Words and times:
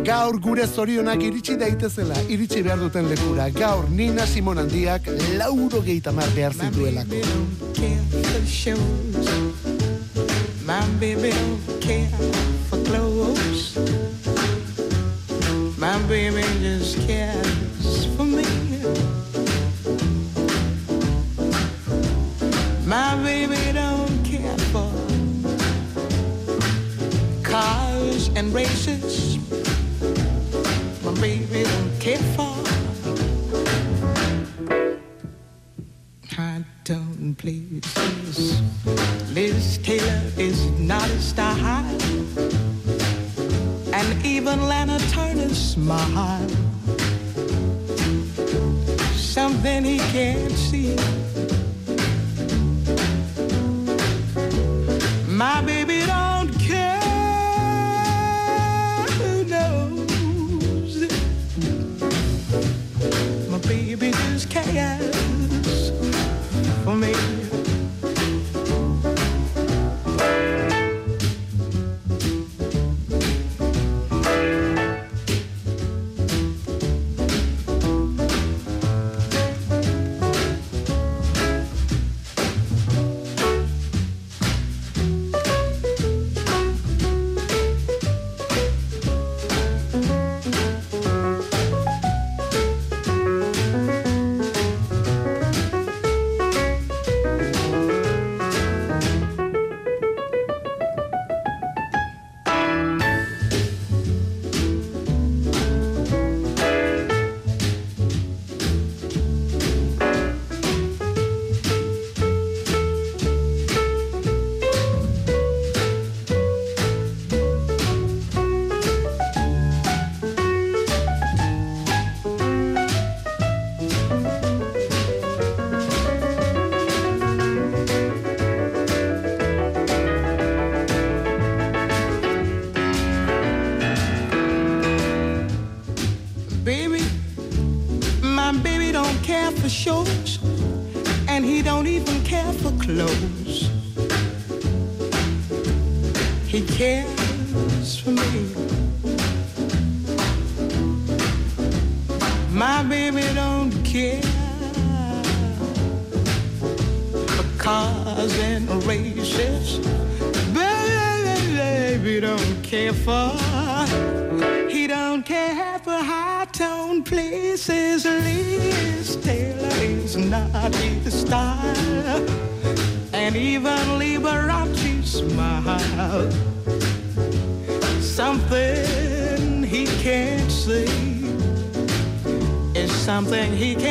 Gaur 0.05 0.38
gure 0.39 0.67
zorionak 0.67 1.23
iritsi 1.23 1.59
daitezela, 1.59 2.16
iritsi 2.31 2.63
behar 2.63 2.80
duten 2.80 3.09
lekura. 3.11 3.49
Gaur 3.52 3.89
Nina 3.91 4.25
Simon 4.25 4.57
handiak 4.61 5.02
lauro 5.39 5.81
geitamar 5.83 6.30
behar 6.35 6.53
zituelako. 6.53 7.16
My 10.66 10.81
baby 11.00 11.31
don't 11.31 11.81
care 11.81 12.09
for 12.69 12.79
clothes. 12.88 13.75
My 15.78 15.97
baby 16.07 16.44
just 16.63 17.07
cares 17.07 17.44
and 28.35 28.53
races. 28.53 29.38
My 31.03 31.13
baby 31.22 31.63
don't 31.63 32.00
care 32.00 32.18
for. 32.35 32.56
I 36.38 36.63
don't 36.84 37.35
places. 37.81 38.62
Liz 39.34 39.78
Taylor 39.79 40.22
is 40.38 40.69
not 40.79 41.09
a 41.09 41.22
style, 41.22 41.85
and 43.94 44.25
even 44.25 44.68
Lana 44.68 45.00
Turner's 45.12 45.57
smile. 45.57 46.50
Something 49.13 49.85
he 49.85 49.97
can't 49.97 50.51
see. 50.51 51.25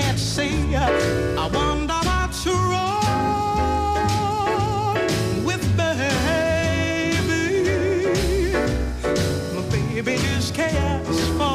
Can't 0.04 0.18
see. 0.18 0.76
I 0.76 1.46
wonder 1.52 1.94
what's 2.08 2.46
wrong 2.46 3.04
with 5.44 5.64
baby. 5.76 6.02
My 9.54 9.62
baby 9.70 10.16
just 10.16 10.54
cares 10.54 11.28
for. 11.38 11.53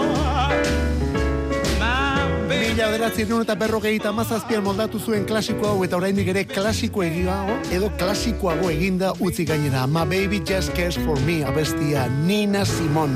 Mila 2.89 2.97
bederatzi 3.05 3.41
eta 3.43 3.53
berrogeita 3.53 4.11
mazazpian 4.11 4.63
moldatu 4.65 4.97
zuen 4.99 5.25
klasiko 5.29 5.67
hau 5.67 5.83
eta 5.85 5.93
oraindik 5.99 6.31
ere 6.31 6.41
klasiko 6.49 7.03
egiago 7.05 7.59
edo 7.69 7.91
klasikoago 7.99 8.71
eginda 8.73 9.11
utzi 9.21 9.43
gainera. 9.45 9.85
Ma 9.85 10.05
baby 10.05 10.39
just 10.39 10.73
cares 10.73 10.97
for 10.97 11.19
me 11.19 11.43
abestia 11.45 12.07
Nina 12.25 12.65
Simon. 12.65 13.13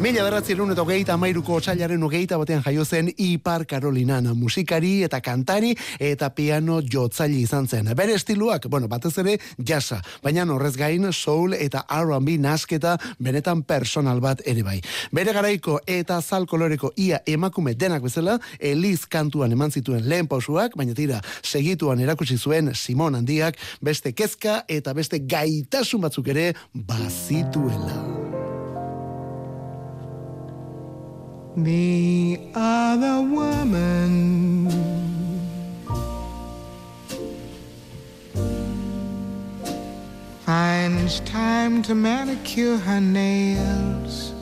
Mila 0.00 0.24
bederatzi 0.24 0.52
eta 0.54 0.82
hogeita 0.82 1.14
amairuko 1.14 1.54
otxailaren 1.54 2.02
hogeita 2.02 2.36
batean 2.36 2.64
jaio 2.64 2.84
zen 2.84 3.12
Ipar 3.16 3.66
Karolinan 3.66 4.34
musikari 4.34 5.04
eta 5.04 5.20
kantari 5.20 5.76
eta 6.00 6.30
piano 6.30 6.80
jotzaile 6.82 7.38
izan 7.38 7.68
zen. 7.68 7.94
Bere 7.94 8.14
estiluak, 8.14 8.66
bueno, 8.66 8.88
batez 8.88 9.16
ere 9.18 9.38
jasa, 9.64 10.02
baina 10.24 10.42
horrez 10.42 10.76
gain 10.76 11.12
soul 11.12 11.54
eta 11.54 11.86
R&B 11.88 12.36
nasketa 12.40 12.98
benetan 13.20 13.62
personal 13.62 14.18
bat 14.20 14.42
ere 14.44 14.64
bai. 14.64 14.80
Bere 15.12 15.32
garaiko 15.32 15.78
eta 15.86 16.20
zal 16.20 16.46
koloreko 16.46 16.92
ia 16.96 17.22
emakume 17.26 17.74
denak 17.74 18.02
bezala, 18.02 18.40
Eliz 18.58 19.03
kantuan 19.08 19.52
eman 19.52 19.70
zituen 19.70 20.08
lehen 20.08 20.28
pausuak, 20.28 20.76
baina 20.76 20.94
tira, 20.94 21.20
segituan 21.42 22.00
erakutsi 22.00 22.38
zuen 22.38 22.74
Simon 22.74 23.14
handiak 23.14 23.58
beste 23.82 24.12
kezka 24.12 24.62
eta 24.68 24.94
beste 24.94 25.18
gaitasun 25.18 26.04
batzuk 26.04 26.28
ere 26.34 26.52
bazituela. 26.74 28.24
The 31.56 32.50
other 32.56 33.22
woman 33.22 34.68
finds 40.44 41.20
time 41.20 41.80
to 41.82 41.94
manicure 41.94 42.76
her 42.76 43.00
nails. 43.00 44.32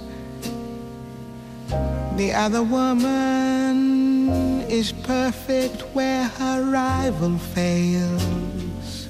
The 2.17 2.33
other 2.33 2.63
woman 2.63 4.52
is 4.73 4.91
perfect 4.91 5.83
where 5.93 6.25
her 6.25 6.65
rival 6.65 7.37
fails. 7.37 9.07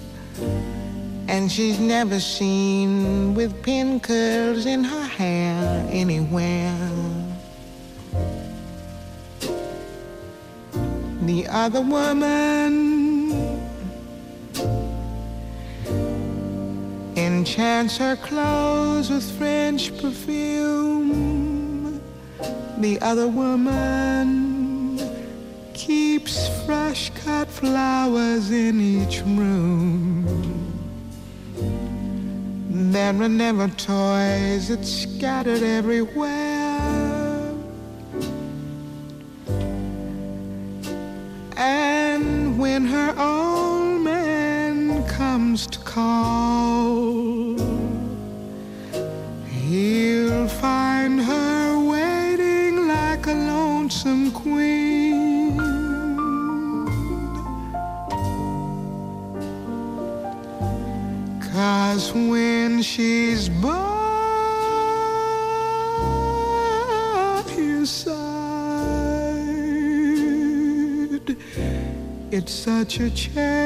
And 1.29 1.51
she's 1.51 1.79
never 1.79 2.19
seen 2.19 3.35
with 3.37 3.63
pin 3.63 4.01
curls 4.01 4.67
in 4.67 4.83
her 4.83 5.07
hair 5.07 5.87
anywhere. 5.89 6.77
The 11.23 11.47
other 11.49 11.81
woman 11.81 12.73
enchants 17.17 17.97
her 17.99 18.17
clothes 18.17 19.11
with 19.11 19.31
French 19.39 19.97
perfume 19.99 21.63
the 22.79 23.01
other 23.01 23.29
woman 23.29 24.52
keeps 26.23 26.49
fresh 26.65 27.11
cut 27.25 27.49
flowers 27.49 28.53
in 28.53 28.81
each 28.81 29.23
room. 29.23 30.25
There 32.93 33.15
are 33.23 33.29
never 33.29 33.67
toys 33.69 34.69
that 34.69 34.85
scattered 34.85 35.65
everywhere. 35.65 36.79
And 41.57 42.57
when 42.57 42.87
her 42.87 43.15
old 43.19 44.03
man 44.03 45.05
comes 45.09 45.67
to 45.67 45.79
call, 45.81 46.82
she's 62.83 63.49
by 63.49 63.79
your 67.57 67.87
side, 67.87 68.17
it's 72.31 72.53
such 72.53 72.99
a 73.01 73.11
change 73.11 73.62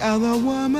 other 0.00 0.36
woman 0.36 0.77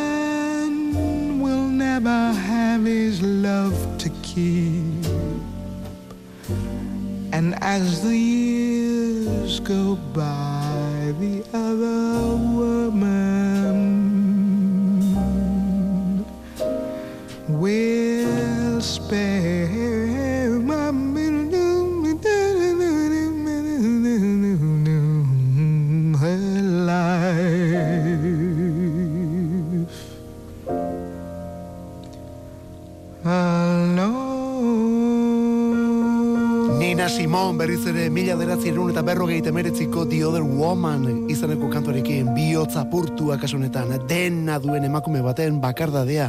Berriz 37.59 37.89
ere 37.91 38.05
mila 38.07 38.37
deratzi 38.39 38.69
erun 38.71 38.93
eta 38.93 39.03
berrogei 39.03 39.41
temeretziko 39.43 40.05
The 40.07 40.21
Other 40.29 40.45
Woman 40.47 41.25
izaneko 41.33 41.67
kantuarekin 41.73 42.29
bihotza 42.37 42.85
purtua 42.87 43.35
kasunetan 43.43 43.97
dena 44.07 44.61
duen 44.63 44.85
emakume 44.87 45.19
baten 45.25 45.57
bakardadea 45.59 46.29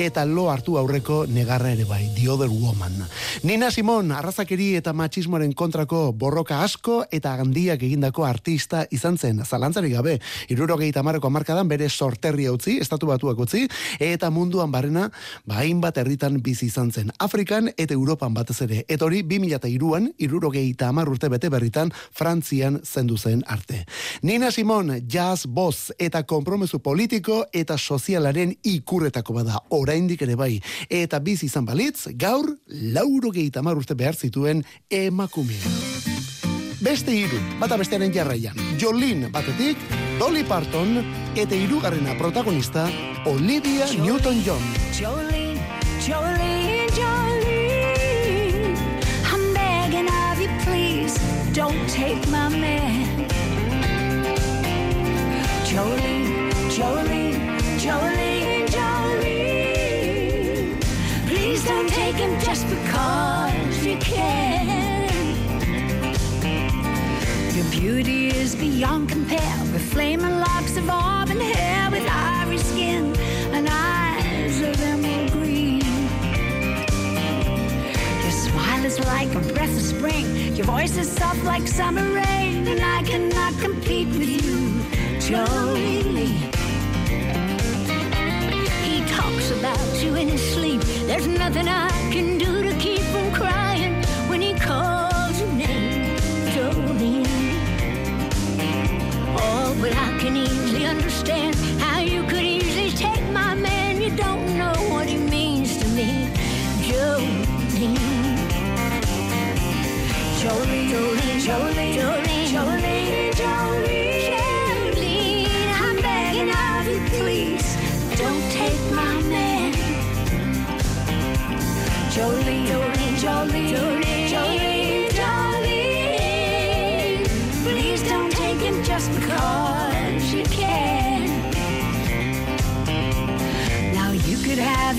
eta 0.00 0.24
lo 0.24 0.46
hartu 0.48 0.78
aurreko 0.80 1.26
negarra 1.28 1.74
ere 1.74 1.84
bai 1.84 2.06
The 2.16 2.30
Other 2.32 2.48
Woman. 2.48 2.96
Nina 3.44 3.68
Simon 3.70 4.08
arrazakeri 4.16 4.70
eta 4.78 4.94
machismoaren 4.96 5.52
kontrako 5.52 6.14
borroka 6.16 6.62
asko 6.64 7.02
eta 7.12 7.34
handiak 7.36 7.84
egindako 7.84 8.24
artista 8.24 8.86
izan 8.90 9.18
zen 9.18 9.44
zalantzari 9.44 9.92
gabe 9.92 10.16
irurogei 10.48 10.88
tamareko 10.96 11.28
amarkadan 11.28 11.68
bere 11.68 11.90
sorterri 11.90 12.48
utzi, 12.48 12.78
estatu 12.80 13.12
batuak 13.12 13.44
utzi 13.44 13.66
eta 14.00 14.32
munduan 14.32 14.72
barrena 14.72 15.10
bain 15.44 15.84
bat 15.84 16.00
herritan 16.00 16.40
bizi 16.40 16.72
izan 16.72 16.88
zen 16.90 17.12
Afrikan 17.18 17.68
eta 17.76 17.92
Europan 17.92 18.32
batez 18.32 18.62
ere 18.64 18.86
eta 18.88 19.04
hori 19.04 19.20
2002an 19.28 20.14
irurogei 20.16 20.69
eta 20.70 20.88
amar 20.88 21.08
urte 21.08 21.28
bete 21.28 21.50
berritan 21.52 21.92
Frantzian 22.12 22.80
zendu 22.84 23.18
zen 23.18 23.44
arte. 23.46 23.84
Nina 24.22 24.50
Simon, 24.50 24.92
jazz, 25.08 25.46
boz 25.46 25.90
eta 25.98 26.22
kompromesu 26.22 26.80
politiko 26.80 27.44
eta 27.52 27.78
sozialaren 27.78 28.54
ikurretako 28.62 29.40
bada 29.40 29.60
oraindik 29.68 30.22
ere 30.22 30.36
bai. 30.36 30.60
Eta 30.88 31.20
biz 31.20 31.42
izan 31.44 31.66
balitz, 31.66 32.08
gaur 32.16 32.48
laurogei 32.66 33.46
eta 33.50 33.60
amar 33.60 33.76
urte 33.80 33.94
behar 33.94 34.16
zituen 34.16 34.64
emakumea. 34.90 35.78
Beste 36.80 37.12
hiru, 37.12 37.36
bata 37.60 37.76
bestearen 37.76 38.12
jarraian. 38.12 38.56
Jolin 38.80 39.26
batetik, 39.32 39.76
Dolly 40.18 40.44
Parton 40.48 41.02
eta 41.36 41.54
hirugarrena 41.54 42.16
protagonista 42.18 42.88
Olivia 43.28 43.88
Newton-John. 44.00 44.64
Jolene, 44.96 45.60
Jolene, 46.06 46.86
Jolene. 46.96 47.29
Don't 51.60 51.88
take 51.90 52.26
my 52.28 52.48
man. 52.48 53.28
Jolene, 55.68 56.50
Jolene, 56.74 57.58
Jolene, 57.84 58.66
Jolene. 58.76 60.00
Please 61.28 61.62
don't 61.66 61.90
take 61.90 62.14
him 62.14 62.32
just 62.40 62.66
because 62.66 63.84
you 63.84 63.98
can. 63.98 65.10
Your 67.54 67.68
beauty 67.70 68.28
is 68.28 68.56
beyond 68.56 69.10
compare 69.10 69.58
with 69.70 69.84
flaming 69.92 70.40
locks 70.40 70.78
of 70.78 70.88
auburn 70.88 71.40
hair, 71.40 71.90
with 71.90 72.08
ivory 72.08 72.56
skin 72.56 73.14
and 73.54 73.68
eyes 73.68 74.62
of 74.62 74.80
emerald 74.80 75.30
green. 75.32 75.84
Your 78.22 78.36
smile 78.46 78.84
is 78.86 78.98
like 79.00 79.34
a 79.34 79.40
breath 79.52 79.76
of 79.76 79.82
spring 79.82 80.39
your 80.56 80.66
voice 80.66 80.96
is 80.96 81.10
soft 81.10 81.42
like 81.44 81.66
summer 81.68 82.02
rain, 82.12 82.66
and 82.66 82.80
I 82.80 83.02
cannot 83.02 83.52
compete 83.60 84.08
with 84.08 84.28
you, 84.44 84.82
Jolie. 85.20 86.32
He 88.82 89.04
talks 89.06 89.50
about 89.50 90.02
you 90.02 90.14
in 90.16 90.28
his 90.28 90.42
sleep. 90.54 90.80
There's 91.06 91.26
nothing 91.26 91.68
I 91.68 91.88
can 92.10 92.38
do 92.38 92.62
to 92.62 92.74
keep 92.78 93.00
from 93.12 93.32
crying 93.32 94.02
when 94.28 94.40
he 94.40 94.54
calls 94.54 95.40
your 95.40 95.52
name, 95.52 96.16
Jolie. 96.54 97.24
Oh, 99.36 99.76
but 99.80 99.92
I 99.94 100.18
can 100.18 100.36
easily 100.36 100.86
understand 100.86 101.59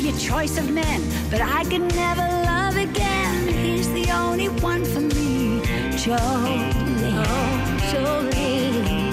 have 0.02 0.10
your 0.10 0.20
choice 0.20 0.58
of 0.58 0.72
men, 0.72 1.02
but 1.30 1.42
I 1.42 1.64
could 1.66 1.94
never 1.94 2.28
love 2.46 2.76
again. 2.76 3.48
He's 3.48 3.92
the 3.94 4.10
only 4.12 4.48
one 4.48 4.84
for 4.84 5.00
me, 5.00 5.62
Jolene. 6.02 6.74
Oh, 7.24 7.78
Jolene. 7.92 9.12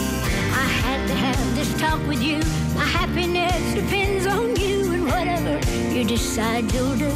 I 0.53 0.67
had 0.83 1.07
to 1.09 1.15
have 1.15 1.55
this 1.57 1.79
talk 1.79 2.01
with 2.07 2.23
you. 2.23 2.39
My 2.75 2.85
happiness 2.85 3.75
depends 3.75 4.27
on 4.27 4.57
you 4.57 4.93
and 4.93 5.05
whatever 5.05 5.61
you 5.95 6.05
decide 6.05 6.69
to 6.71 6.97
do. 6.97 7.11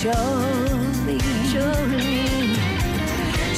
Jolene, 0.00 1.18
Jolene, 1.52 2.56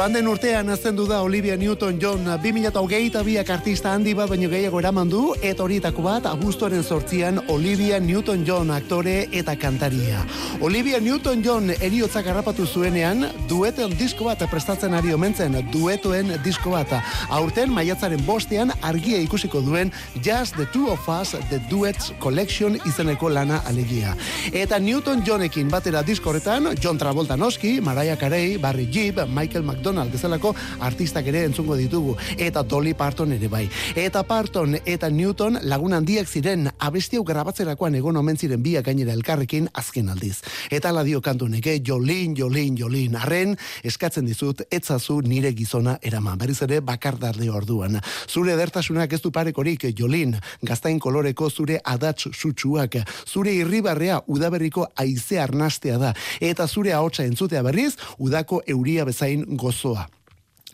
Joan 0.06 0.28
urtean 0.30 0.68
azten 0.70 0.94
da 1.08 1.16
Olivia 1.22 1.56
Newton-John 1.58 2.28
2008 2.38 3.24
biak 3.26 3.48
artista 3.50 3.90
handi 3.90 4.12
bat 4.14 4.28
baino 4.30 4.46
gehiago 4.48 4.78
eraman 4.78 5.08
du, 5.10 5.32
eta 5.42 5.64
horietako 5.64 6.04
bat 6.04 6.28
abuztuaren 6.30 6.84
sortzian 6.84 7.40
Olivia 7.50 7.98
Newton-John 7.98 8.70
aktore 8.70 9.26
eta 9.32 9.56
kantaria. 9.58 10.20
Olivia 10.60 11.00
Newton-John 11.02 11.72
eriotzak 11.80 12.28
harrapatu 12.30 12.66
zuenean, 12.66 13.26
dueten 13.48 13.96
disko 13.98 14.28
bat 14.28 14.44
prestatzen 14.48 14.94
ari 14.94 15.10
omentzen, 15.12 15.58
duetoen 15.72 16.36
disko 16.44 16.76
bat. 16.76 16.94
Aurten 17.28 17.74
maiatzaren 17.74 18.22
bostean 18.24 18.70
argia 18.82 19.18
ikusiko 19.18 19.58
duen 19.60 19.90
Just 20.22 20.54
the 20.54 20.68
Two 20.70 20.86
of 20.92 21.08
Us 21.08 21.34
The 21.50 21.58
Duets 21.68 22.12
Collection 22.22 22.78
izeneko 22.86 23.28
lana 23.28 23.58
alegia. 23.66 24.14
Eta 24.52 24.78
Newton-Johnekin 24.78 25.66
batera 25.66 26.06
disko 26.06 26.30
horretan, 26.30 26.76
John 26.78 26.94
Travolta 26.96 27.34
noski, 27.34 27.80
Mariah 27.80 28.16
Carey, 28.16 28.56
Barry 28.56 28.86
Gibb, 28.86 29.26
Michael 29.26 29.66
McDonald 29.66 29.95
bezalako 30.04 30.54
artistak 30.80 31.26
ere 31.26 31.44
entzungo 31.46 31.76
ditugu 31.76 32.16
eta 32.36 32.62
Dolly 32.62 32.94
Parton 32.94 33.32
ere 33.32 33.48
bai. 33.48 33.68
Eta 33.96 34.22
Parton 34.22 34.76
eta 34.84 35.08
Newton 35.10 35.58
lagun 35.62 35.96
handiak 35.96 36.28
ziren 36.28 36.68
abesti 36.78 37.16
hau 37.16 37.24
grabatzerakoan 37.24 37.94
egon 37.94 38.16
omen 38.16 38.36
ziren 38.36 38.62
biak 38.62 38.86
gainera 38.86 39.12
elkarrekin 39.12 39.68
azken 39.72 40.08
aldiz. 40.12 40.42
Eta 40.70 40.90
ala 40.90 41.04
dio 41.04 41.20
kantu 41.22 41.48
neke 41.48 41.78
Jolin, 41.86 42.36
Jolin, 42.36 42.76
Jolin. 42.76 43.16
Arren 43.16 43.56
eskatzen 43.84 44.26
dizut 44.26 44.62
etzazu 44.70 45.20
nire 45.22 45.52
gizona 45.56 45.96
eraman. 46.02 46.38
Berriz 46.38 46.60
ere 46.62 46.80
bakardarde 46.80 47.48
orduan. 47.50 48.00
Zure 48.28 48.52
edertasunak 48.52 49.12
ez 49.12 49.22
du 49.22 49.32
parekorik 49.32 49.88
Jolin, 49.96 50.36
gaztain 50.62 50.98
koloreko 51.00 51.50
zure 51.50 51.80
adats 51.84 52.28
sutsuak, 52.32 52.98
zure 53.26 53.54
irribarrea 53.54 54.20
udaberriko 54.26 54.86
aize 54.96 55.40
arnastea 55.40 55.98
da 55.98 56.12
eta 56.40 56.66
zure 56.66 56.92
ahotsa 56.92 57.24
entzutea 57.24 57.62
berriz 57.62 57.94
udako 58.18 58.62
euria 58.66 59.04
bezain 59.04 59.44
gozoa. 59.86 60.08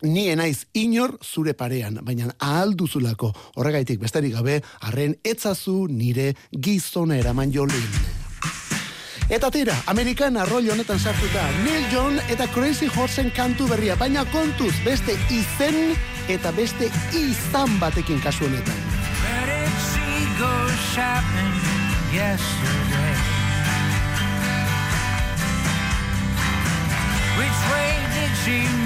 Ni 0.03 0.35
naiz 0.35 0.67
inor 0.75 1.19
zure 1.23 1.55
parean, 1.55 2.01
baina 2.03 2.33
ahal 2.41 2.75
duzulako 2.75 3.31
horregaitik 3.55 4.01
besterik 4.01 4.35
gabe, 4.35 4.61
arren 4.81 5.15
etzazu 5.23 5.87
nire 5.89 6.35
gizona 6.51 7.17
eraman 7.17 7.53
jolin. 7.53 7.87
Eta 9.31 9.51
tira, 9.51 9.77
Amerikan 9.87 10.37
arroi 10.37 10.69
honetan 10.71 10.99
sartuta, 10.99 11.45
Neil 11.65 11.87
John 11.93 12.19
eta 12.29 12.49
Crazy 12.53 12.89
Horsen 12.97 13.31
kantu 13.31 13.69
berria, 13.71 13.95
baina 13.97 14.25
kontuz 14.33 14.75
beste 14.85 15.15
izen 15.31 15.95
eta 16.29 16.51
beste 16.53 16.91
izan 17.15 17.79
batekin 17.79 18.21
kasu 18.21 18.45
honetan. 18.45 18.75
Which 27.39 27.61
way 27.73 27.97
did 28.13 28.33
she 28.45 28.82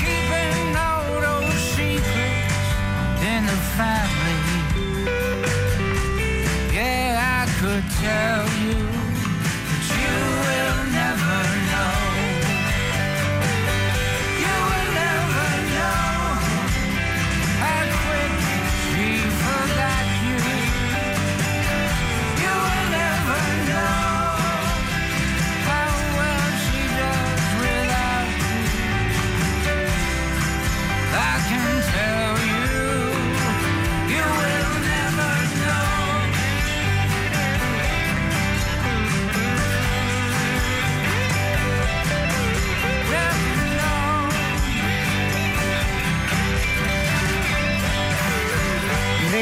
keeping 0.00 0.76
all 0.76 1.20
those 1.20 1.54
secrets 1.74 2.68
in 3.32 3.40
the 3.50 3.58
family. 3.76 4.38
Yeah, 6.74 7.38
I 7.38 7.46
could 7.60 7.86
tell 8.02 8.44
you, 8.60 8.63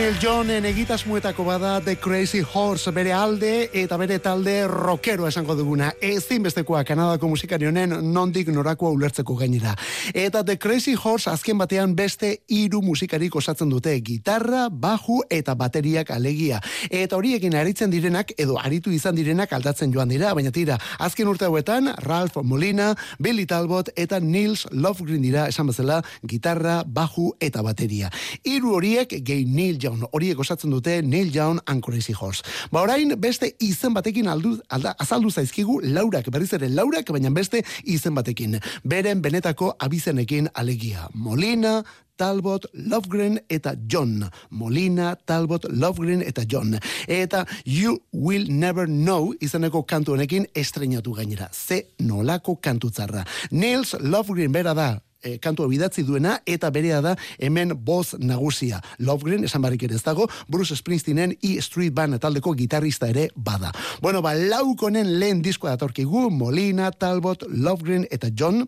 Neil 0.03 0.17
Johnen 0.19 0.65
egitasmuetako 0.67 1.45
bada 1.47 1.77
The 1.81 1.95
Crazy 1.95 2.41
Horse 2.43 2.91
bere 2.91 3.13
alde 3.15 3.69
eta 3.79 3.95
bere 4.01 4.17
talde 4.19 4.65
rockero 4.67 5.29
esango 5.29 5.55
duguna. 5.55 5.93
Ezinbestekoa 6.03 6.81
Kanadako 6.83 7.29
musikari 7.31 7.69
honen 7.69 7.95
nondik 8.11 8.49
norakoa 8.51 8.91
ulertzeko 8.91 9.37
gainera. 9.39 9.77
Eta 10.11 10.43
The 10.43 10.57
Crazy 10.59 10.97
Horse 10.99 11.31
azken 11.31 11.61
batean 11.61 11.95
beste 11.95 12.33
hiru 12.51 12.81
musikarik 12.83 13.37
osatzen 13.39 13.71
dute 13.71 13.95
gitarra, 14.03 14.65
baju 14.73 15.21
eta 15.31 15.55
bateriak 15.55 16.11
alegia. 16.11 16.59
Eta 16.91 17.15
horiekin 17.15 17.55
aritzen 17.55 17.95
direnak 17.95 18.35
edo 18.37 18.59
aritu 18.59 18.91
izan 18.91 19.15
direnak 19.15 19.55
aldatzen 19.55 19.95
joan 19.95 20.11
dira, 20.11 20.35
baina 20.35 20.51
tira, 20.51 20.81
azken 20.99 21.31
urte 21.31 21.47
hauetan 21.47 21.93
Ralph 22.03 22.43
Molina, 22.43 22.97
Billy 23.23 23.47
Talbot 23.47 23.95
eta 23.95 24.19
Nils 24.19 24.67
Lofgren 24.73 25.23
dira 25.23 25.47
esan 25.47 25.71
bezala 25.71 26.03
gitarra, 26.27 26.83
baju 26.83 27.37
eta 27.39 27.63
bateria. 27.63 28.11
Hiru 28.43 28.75
horiek 28.81 29.15
gehi 29.23 29.47
Neil 29.47 29.79
Young, 29.93 30.09
horiek 30.13 30.39
osatzen 30.41 30.73
dute 30.73 31.01
Neil 31.03 31.35
Young 31.35 31.61
and 31.67 31.83
Crazy 31.85 32.13
Horse. 32.13 32.43
Ba 32.73 32.83
orain 32.83 33.13
beste 33.21 33.53
izen 33.61 33.95
batekin 33.95 34.29
aldu, 34.29 34.57
alda, 34.69 34.95
azaldu 34.99 35.31
zaizkigu 35.31 35.81
laurak, 35.83 36.31
berriz 36.33 36.53
ere 36.57 36.69
laurak, 36.69 37.11
baina 37.13 37.31
beste 37.31 37.63
izen 37.85 38.15
batekin. 38.15 38.59
Beren 38.85 39.23
benetako 39.23 39.75
abizenekin 39.79 40.49
alegia. 40.55 41.09
Molina, 41.15 41.83
Talbot, 42.17 42.67
Lovegren 42.73 43.41
eta 43.49 43.75
John. 43.89 44.29
Molina, 44.51 45.17
Talbot, 45.27 45.67
Lovegren 45.71 46.23
eta 46.23 46.45
John. 46.49 46.79
Eta 47.09 47.45
You 47.65 47.99
Will 48.13 48.49
Never 48.49 48.87
Know 48.87 49.33
izeneko 49.41 49.83
kantu 49.83 50.17
honekin 50.17 50.47
estrenatu 50.55 51.17
gainera. 51.17 51.51
Ze 51.53 51.87
nolako 51.99 52.57
kantutzarra. 52.61 53.25
Nils 53.51 53.97
Lovegren 54.01 54.53
bera 54.53 54.75
da 54.75 54.93
e, 55.23 55.39
kantua 55.39 55.69
bidatzi 55.71 56.05
duena 56.07 56.39
eta 56.47 56.71
berea 56.71 57.01
da 57.01 57.17
hemen 57.39 57.73
boz 57.85 58.15
nagusia. 58.19 58.83
Lovegren 58.99 59.45
esan 59.45 59.63
barrik 59.63 59.87
ere 59.89 59.97
ez 59.97 60.05
dago, 60.05 60.29
Bruce 60.49 60.77
Springsteenen 60.77 61.37
E 61.43 61.59
Street 61.63 61.95
Band 61.95 62.19
taldeko 62.21 62.55
gitarrista 62.59 63.09
ere 63.09 63.31
bada. 63.37 63.73
Bueno, 64.03 64.23
ba, 64.23 64.35
laukonen 64.35 65.19
lehen 65.19 65.43
diskoa 65.43 65.77
datorkigu, 65.77 66.29
Molina, 66.31 66.91
Talbot, 66.91 67.47
Lovegren 67.49 68.07
eta 68.11 68.31
John, 68.35 68.67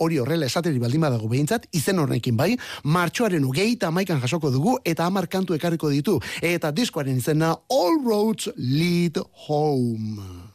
hori 0.00 0.18
horrela 0.18 0.48
esateri 0.48 0.80
baldin 0.80 1.04
badago 1.04 1.28
behintzat, 1.28 1.66
izen 1.76 2.00
horrekin 2.00 2.36
bai, 2.36 2.54
martxoaren 2.84 3.44
ugei 3.44 3.74
eta 3.74 3.90
maikan 3.92 4.22
jasoko 4.22 4.50
dugu, 4.54 4.78
eta 4.84 5.06
amar 5.06 5.28
kantu 5.28 5.58
ekarriko 5.58 5.92
ditu, 5.92 6.16
eta 6.40 6.72
diskoaren 6.72 7.20
izena 7.20 7.52
All 7.68 8.00
Roads 8.06 8.54
Lead 8.56 9.20
Home. 9.48 10.49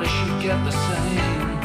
Everybody 0.00 0.30
should 0.30 0.42
get 0.42 0.64
the 0.64 0.70
same. 0.70 1.60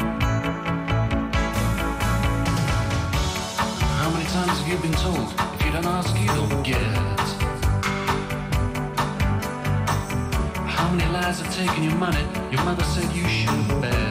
How 3.98 4.10
many 4.10 4.24
times 4.26 4.58
have 4.58 4.68
you 4.68 4.76
been 4.78 4.92
told 4.92 5.32
if 5.54 5.64
you 5.64 5.72
don't 5.72 5.86
ask, 5.86 6.18
you 6.20 6.26
don't 6.28 6.62
get? 6.62 6.76
How 10.68 10.90
many 10.90 11.10
lies 11.12 11.40
have 11.40 11.54
taken 11.54 11.84
your 11.84 11.96
money? 11.96 12.24
Your 12.50 12.64
mother 12.64 12.84
said 12.84 13.14
you 13.14 13.26
should 13.28 13.80
bet. 13.80 14.05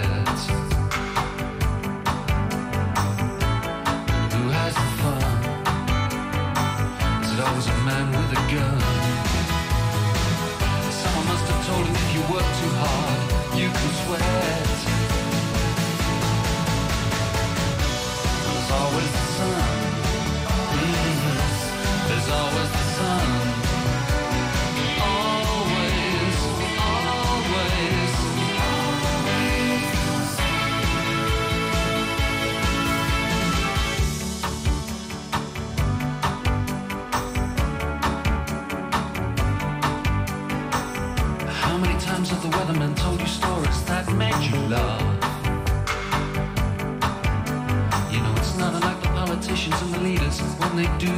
Sweat. 13.94 14.22
There's 18.44 18.72
always 18.72 19.25
you 44.42 44.56
laugh? 44.68 45.02
You 48.12 48.20
know, 48.22 48.34
it's 48.38 48.58
not 48.58 48.74
unlike 48.74 49.02
the 49.02 49.08
politicians 49.10 49.82
and 49.82 49.94
the 49.94 50.00
leaders 50.00 50.40
when 50.60 50.76
they 50.76 50.98
do 50.98 51.15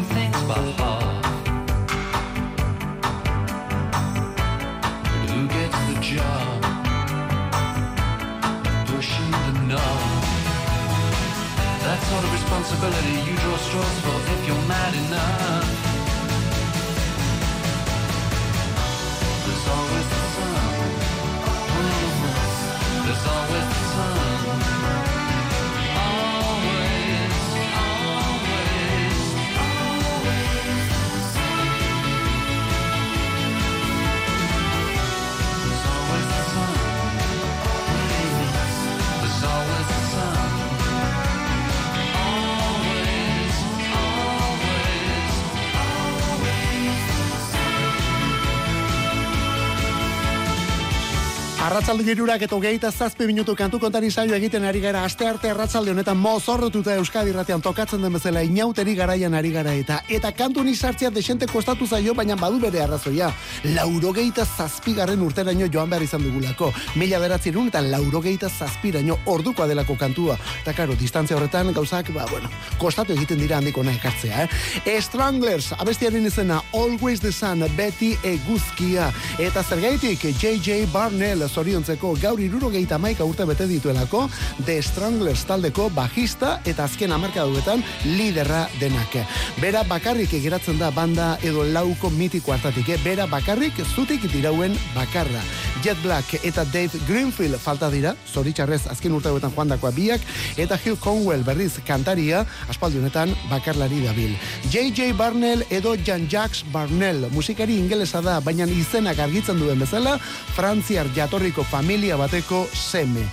Arratzalde 51.78 52.08
girurak 52.08 52.42
eta 52.42 52.56
hogeita 52.58 52.90
zazpi 52.90 53.28
minutu 53.30 53.54
kantu 53.54 53.78
kontari 53.78 54.08
saio 54.10 54.34
egiten 54.34 54.64
ari 54.66 54.80
gara 54.82 55.04
aste 55.06 55.28
arte 55.30 55.50
arratzalde 55.52 55.92
honetan 55.92 56.18
mozorrotuta 56.18 56.96
Euskadi 56.98 57.30
irratean 57.30 57.62
tokatzen 57.62 58.02
den 58.02 58.16
bezala 58.18 58.42
inauteri 58.42 58.96
garaian 58.98 59.36
ari 59.38 59.52
gara 59.54 59.76
eta 59.78 60.00
eta 60.10 60.32
kantu 60.34 60.64
ni 60.66 60.74
sartzea 60.76 61.12
desente 61.14 61.46
kostatu 61.46 61.86
zaio 61.86 62.16
baina 62.18 62.36
badu 62.36 62.58
bere 62.64 62.82
arrazoia 62.82 63.28
laurogeita 63.76 64.46
zazpigarren 64.46 65.22
urteraino 65.22 65.68
joan 65.76 65.92
behar 65.92 66.02
izan 66.08 66.24
dugulako 66.26 66.72
mila 66.96 67.20
beratzerun 67.20 67.68
eta 67.70 67.84
laurogeita 67.86 68.50
zazpiraino 68.50 69.20
ordukoa 69.26 69.68
delako 69.68 69.96
kantua 69.96 70.40
eta 70.64 70.74
karo, 70.74 70.96
distantzia 70.96 71.38
horretan 71.38 71.72
gauzak 71.78 72.10
ba, 72.10 72.26
bueno, 72.32 72.50
kostatu 72.80 73.14
egiten 73.14 73.38
dira 73.38 73.62
handiko 73.62 73.84
nahi 73.84 74.02
ekartzea 74.02 74.48
eh? 74.48 74.98
Stranglers, 75.02 75.70
abestiaren 75.78 76.26
izena 76.26 76.60
Always 76.74 77.22
the 77.22 77.32
Sun, 77.32 77.62
beti 77.78 78.16
eguzkia 78.24 79.12
eta 79.38 79.62
zergaitik 79.62 80.26
J.J. 80.42 80.88
Barnell 80.92 81.46
zoriontzeko 81.68 82.14
gaur 82.22 82.40
irurogeita 82.40 82.96
maika 82.98 83.26
urte 83.28 83.44
bete 83.46 83.66
dituelako 83.68 84.22
The 84.64 84.78
Stranglers 84.82 85.44
taldeko 85.50 85.90
bajista 85.92 86.62
eta 86.64 86.86
azken 86.88 87.12
amarka 87.12 87.44
duetan 87.44 87.84
liderra 88.06 88.68
denak. 88.80 89.18
Bera 89.60 89.84
bakarrik 89.84 90.32
egiratzen 90.38 90.80
da 90.80 90.94
banda 90.96 91.34
edo 91.44 91.66
lauko 91.68 92.10
mitiko 92.16 92.54
hartatik, 92.56 92.94
eh? 92.96 93.00
bera 93.04 93.28
bakarrik 93.28 93.82
zutik 93.96 94.30
dirauen 94.32 94.78
bakarra. 94.96 95.44
Jet 95.84 96.00
Black 96.04 96.40
eta 96.44 96.64
Dave 96.72 97.02
Greenfield 97.08 97.60
falta 97.60 97.90
dira, 97.92 98.16
zoritxarrez 98.32 98.86
azken 98.94 99.14
urte 99.18 99.30
duetan 99.34 99.52
joan 99.56 99.70
dakoa 99.74 99.92
biak, 99.92 100.24
eta 100.58 100.80
Hugh 100.80 100.98
Conwell 101.04 101.44
berriz 101.46 101.74
kantaria, 101.86 102.46
aspaldi 102.72 103.02
honetan 103.02 103.36
bakarlari 103.52 104.00
dabil. 104.06 104.34
J.J. 104.72 105.12
Barnell 105.20 105.66
edo 105.70 105.96
Jean-Jacques 105.96 106.64
Barnell, 106.72 107.28
musikari 107.36 107.78
ingelesa 107.78 108.24
da, 108.26 108.40
baina 108.42 108.66
izenak 108.72 109.20
argitzen 109.20 109.60
duen 109.62 109.80
bezala, 109.84 110.18
Frantziar 110.58 111.12
jatorriko 111.16 111.57
familia 111.64 112.18
bateko 112.18 112.68
seme. 112.74 113.24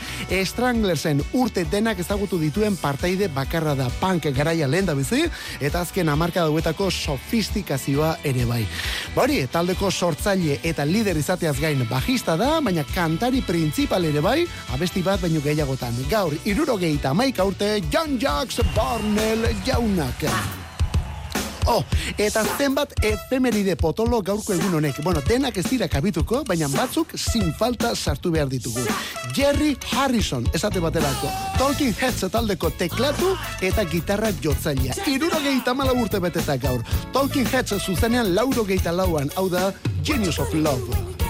Stranglersen 0.45 1.23
urte 1.33 1.65
denak 1.71 1.99
ezagutu 2.01 2.39
dituen 2.39 2.77
parteide 2.77 3.29
bakarra 3.29 3.75
da 3.75 3.89
punk 4.01 4.29
garaia 4.37 4.69
lehen 4.69 4.87
da 4.87 4.95
bizi, 4.95 5.25
eta 5.61 5.81
azken 5.85 6.09
amarka 6.09 6.45
dauetako 6.45 6.91
sofistikazioa 6.91 8.17
ere 8.25 8.47
bai. 8.49 8.63
Bari, 9.15 9.41
taldeko 9.53 9.91
sortzaile 9.91 10.59
eta 10.63 10.85
lider 10.89 11.17
izateaz 11.21 11.57
gain 11.61 11.87
bajista 11.91 12.37
da, 12.41 12.61
baina 12.65 12.85
kantari 12.95 13.43
principal 13.47 14.05
ere 14.05 14.21
bai, 14.25 14.41
abesti 14.75 15.03
bat 15.03 15.23
baino 15.23 15.41
gehiagotan. 15.45 16.05
Gaur, 16.11 16.37
irurogeita 16.45 17.15
maika 17.15 17.45
urte, 17.45 17.81
John 17.91 18.19
Jacques 18.21 18.61
Barnell 18.75 19.51
jaunak. 19.67 20.64
Oh, 21.67 21.83
eta 22.19 22.43
zenbat 22.59 22.93
efemeride 23.05 23.77
potolo 23.81 24.21
gaurko 24.23 24.53
egun 24.53 24.75
honek. 24.79 25.01
Bueno, 25.05 25.23
denak 25.25 25.57
ez 25.57 25.65
dira 25.71 25.89
kabituko, 25.89 26.43
baina 26.45 26.69
batzuk 26.69 27.15
sin 27.17 27.53
falta 27.57 27.95
sartu 27.97 28.33
behar 28.35 28.51
ditugu. 28.53 28.85
Jerry 29.35 29.73
Harrison, 29.93 30.45
esate 30.53 30.83
baterako. 30.85 31.33
Talking 31.59 31.97
Heads 31.97 32.29
taldeko 32.31 32.71
teklatu 32.79 33.33
eta 33.65 33.87
gitarra 33.89 34.33
jotzailea. 34.45 34.99
Iruro 35.09 35.41
gehieta 35.41 35.75
mala 35.75 35.97
urte 35.97 36.21
beteta 36.21 36.59
gaur. 36.61 36.85
Talking 37.17 37.49
Heads 37.49 37.81
zuzenean 37.81 38.35
lauro 38.35 38.65
gehieta 38.65 38.93
lauan, 38.93 39.33
hau 39.37 39.49
da 39.49 39.71
Genius 40.05 40.39
of 40.39 40.53
Love. 40.55 41.24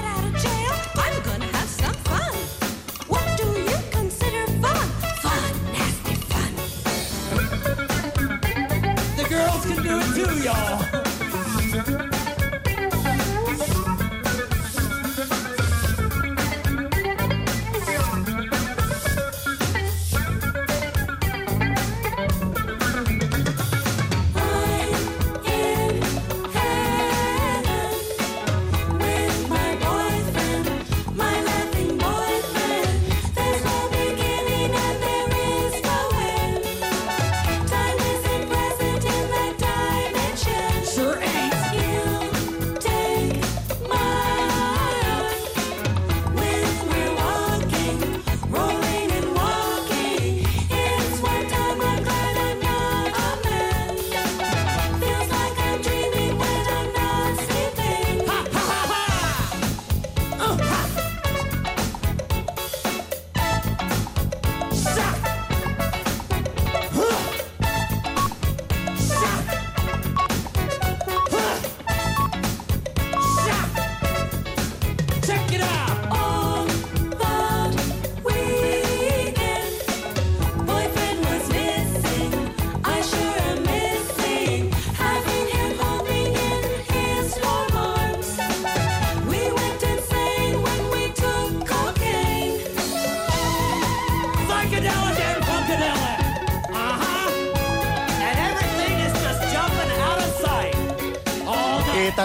Y'all. 10.45 10.84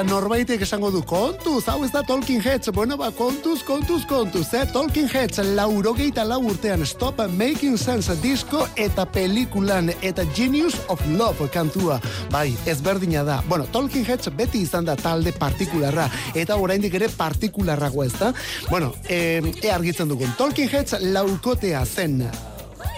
Norbaitek 0.10 0.63
esango 0.65 0.89
du, 0.89 1.04
kontuz, 1.06 1.67
hau 1.69 1.84
ez 1.86 1.91
da 1.93 2.02
Talking 2.06 2.41
Heads, 2.41 2.72
bueno 2.74 2.95
ba, 2.98 3.12
kontuz, 3.13 3.62
kontuz, 3.65 4.02
kontuz, 4.10 4.48
eh? 4.58 4.63
Talking 4.74 5.10
Heads, 5.12 5.38
laurogeita 5.54 6.26
lau 6.26 6.39
urtean, 6.50 6.82
Stop 6.88 7.22
Making 7.38 7.78
Sense 7.78 8.15
disko 8.24 8.65
eta 8.80 9.06
pelikulan, 9.06 9.91
eta 10.02 10.26
Genius 10.34 10.80
of 10.89 11.04
Love 11.13 11.50
kantua, 11.54 12.00
bai, 12.34 12.48
ezberdina 12.65 13.24
da. 13.28 13.39
Bueno, 13.48 13.69
Talking 13.69 14.08
Heads 14.08 14.34
beti 14.34 14.63
izan 14.65 14.89
da 14.89 14.98
talde 14.98 15.34
partikularra, 15.38 16.10
eta 16.34 16.58
oraindik 16.58 16.98
ere 16.98 17.12
partikularragoa 17.13 18.10
ez 18.10 18.15
da. 18.17 18.34
Bueno, 18.69 18.95
e, 19.06 19.41
e 19.62 19.74
argitzen 19.74 20.10
dugun, 20.10 20.34
Talking 20.41 20.74
Heads 20.74 21.04
laukotea 21.13 21.86
zen, 21.86 22.24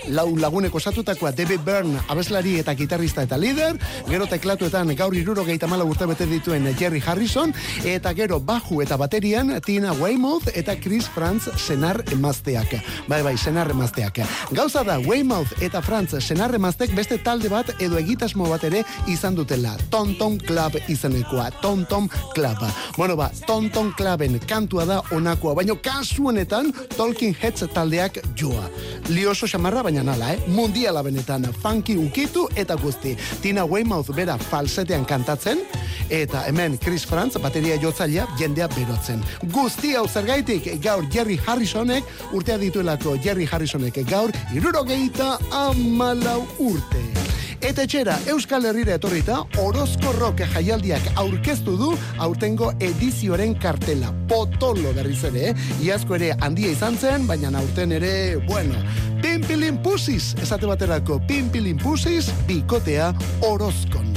lau 0.10 0.36
laguneko 0.38 0.78
osatutakoa 0.78 1.32
David 1.32 1.62
Byrne 1.66 2.00
abeslari 2.10 2.58
eta 2.60 2.74
gitarrista 2.76 3.24
eta 3.24 3.38
lider, 3.38 3.78
gero 4.08 4.26
teklatuetan 4.30 4.96
gaur 4.98 5.16
iruro 5.16 5.46
gehieta 5.46 5.68
mala 5.68 5.86
urte 5.86 6.08
bete 6.10 6.26
dituen 6.26 6.66
Jerry 6.78 7.02
Harrison, 7.06 7.54
eta 7.86 8.14
gero 8.18 8.40
baju 8.40 8.82
eta 8.82 8.98
baterian 8.98 9.54
Tina 9.66 9.94
Weymouth 9.94 10.50
eta 10.56 10.76
Chris 10.80 11.08
Franz 11.08 11.50
senar 11.58 12.02
emazteak. 12.12 12.76
Bai, 13.08 13.22
bai, 13.22 13.38
senar 13.38 13.70
emazteak. 13.72 14.22
Gauza 14.52 14.84
da, 14.84 14.98
Weymouth 15.00 15.62
eta 15.62 15.82
Franz 15.82 16.16
senar 16.24 16.56
emaztek 16.56 16.96
beste 16.96 17.18
talde 17.18 17.50
bat 17.50 17.70
edo 17.80 18.00
egitasmo 18.00 18.50
bat 18.50 18.64
ere 18.64 18.84
izan 19.08 19.36
dutela. 19.36 19.76
Tonton 19.90 20.38
Club 20.40 20.78
izenekoa. 20.88 21.50
Tonton 21.62 22.10
Club. 22.34 22.66
Bueno, 22.98 23.16
ba, 23.16 23.32
Tonton 23.48 23.94
Cluben 23.98 24.40
kantua 24.48 24.86
da 24.86 25.02
onakoa, 25.12 25.56
baino 25.56 25.78
kasu 25.82 26.30
honetan 26.32 26.72
Talking 26.98 27.36
Heads 27.38 27.68
taldeak 27.74 28.22
joa. 28.38 28.68
Lioso 29.10 29.48
xamarra, 29.48 29.84
baina 29.92 30.04
nala, 30.04 30.34
eh? 30.34 30.40
Mundiala 30.48 31.04
benetan, 31.04 31.44
funky 31.62 31.98
ukitu 32.00 32.48
eta 32.56 32.76
guzti. 32.80 33.16
Tina 33.42 33.66
Weymouth 33.66 34.14
bera 34.16 34.38
falsetean 34.38 35.06
kantatzen, 35.06 35.66
eta 36.10 36.46
hemen 36.48 36.78
Chris 36.80 37.04
Franz 37.06 37.36
bateria 37.42 37.78
jotzailea 37.82 38.28
jendea 38.40 38.70
berotzen. 38.72 39.24
Guzti 39.52 39.96
hau 39.96 40.08
zergaitik 40.08 40.70
gaur 40.84 41.04
Jerry 41.12 41.40
Harrisonek 41.46 42.08
urtea 42.32 42.58
dituelako 42.62 43.18
Jerry 43.24 43.50
Harrisonek 43.52 44.00
gaur 44.08 44.32
irurogeita 44.56 45.38
amalau 45.66 46.46
urte. 46.60 47.31
Eta 47.62 47.84
etxera, 47.86 48.16
Euskal 48.26 48.66
Herrira 48.66 48.96
etorrita, 48.98 49.44
Orozko 49.62 50.12
Rock 50.18 50.42
jaialdiak 50.56 51.12
aurkeztu 51.22 51.76
du 51.78 51.92
aurtengo 52.18 52.72
edizioaren 52.82 53.54
kartela. 53.62 54.10
Potolo 54.28 54.90
berriz 54.98 55.20
ere, 55.30 55.52
eh? 55.52 55.68
Iazko 55.86 56.18
ere 56.18 56.32
handia 56.42 56.72
izan 56.74 56.98
zen, 56.98 57.28
baina 57.30 57.54
aurten 57.60 57.94
ere, 57.94 58.12
bueno, 58.48 58.82
Pimpilin 59.22 59.78
Pusis, 59.86 60.34
esate 60.42 60.66
baterako 60.66 61.20
Pimpilin 61.30 61.78
Pusis, 61.78 62.32
bikotea 62.50 63.14
Orozkon. 63.46 64.10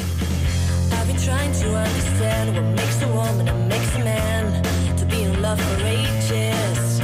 I've 0.90 1.06
been 1.06 1.20
trying 1.20 1.52
to 1.60 1.68
understand 1.76 2.56
what 2.56 2.64
makes 2.80 3.02
a 3.02 3.08
woman 3.12 3.48
and 3.48 3.68
makes 3.68 3.94
a 3.94 4.04
man 4.04 4.96
to 4.96 5.04
be 5.04 5.22
in 5.22 5.42
love 5.42 5.60
for 5.60 5.84
ages. 5.84 7.00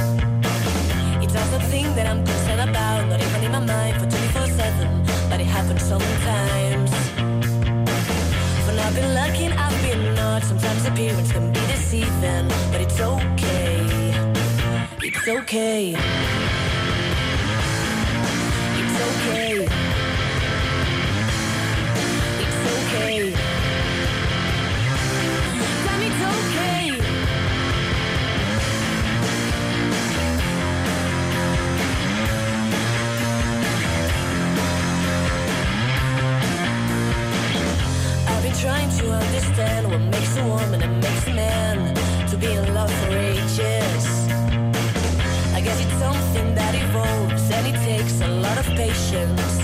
It's 1.21 1.33
not 1.35 1.45
something 1.53 1.85
that 1.95 2.07
I'm 2.09 2.25
concerned 2.25 2.69
about, 2.69 3.07
not 3.07 3.21
even 3.21 3.43
in 3.43 3.51
my 3.51 3.59
mind 3.59 4.10
sometimes. 5.91 6.91
When 8.65 8.79
I've 8.79 8.95
been 8.95 9.13
lucky 9.13 9.43
and 9.49 9.53
I've 9.55 9.81
been 9.81 10.15
not, 10.15 10.41
sometimes 10.41 10.85
appearance 10.85 11.33
can 11.33 11.51
be 11.51 11.59
deceiving, 11.67 12.47
but 12.71 12.79
it's 12.79 12.99
okay. 13.01 13.75
It's 15.07 15.27
okay. 15.27 15.95
It's 18.81 18.97
okay. 19.09 19.67
It's 22.43 22.61
okay. 22.77 23.50
Makes 40.31 40.43
a 40.43 40.47
woman 40.47 40.81
and 40.81 41.01
makes 41.01 41.27
a 41.27 41.33
man 41.33 41.95
to 42.29 42.37
be 42.37 42.53
in 42.53 42.73
love 42.73 42.91
for 43.01 43.17
ages. 43.17 44.05
I 45.53 45.61
guess 45.61 45.79
it's 45.81 45.97
something 45.99 46.55
that 46.55 46.73
evolves 46.73 47.51
and 47.51 47.67
it 47.67 47.79
takes 47.83 48.21
a 48.21 48.27
lot 48.27 48.57
of 48.57 48.65
patience. 48.67 49.57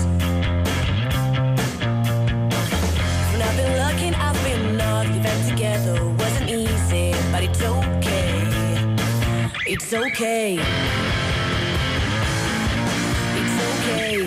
When 3.31 3.41
I've 3.41 3.57
been 3.57 3.77
lucky 3.77 4.09
I've 4.15 4.43
been 4.43 4.77
not, 4.77 5.07
living 5.07 5.49
together 5.49 6.03
wasn't 6.05 6.49
easy, 6.49 7.13
but 7.31 7.43
it's 7.43 7.61
okay. 7.61 8.95
It's 9.67 9.93
okay. 9.93 10.59
It's 13.39 13.57
okay. 13.69 14.26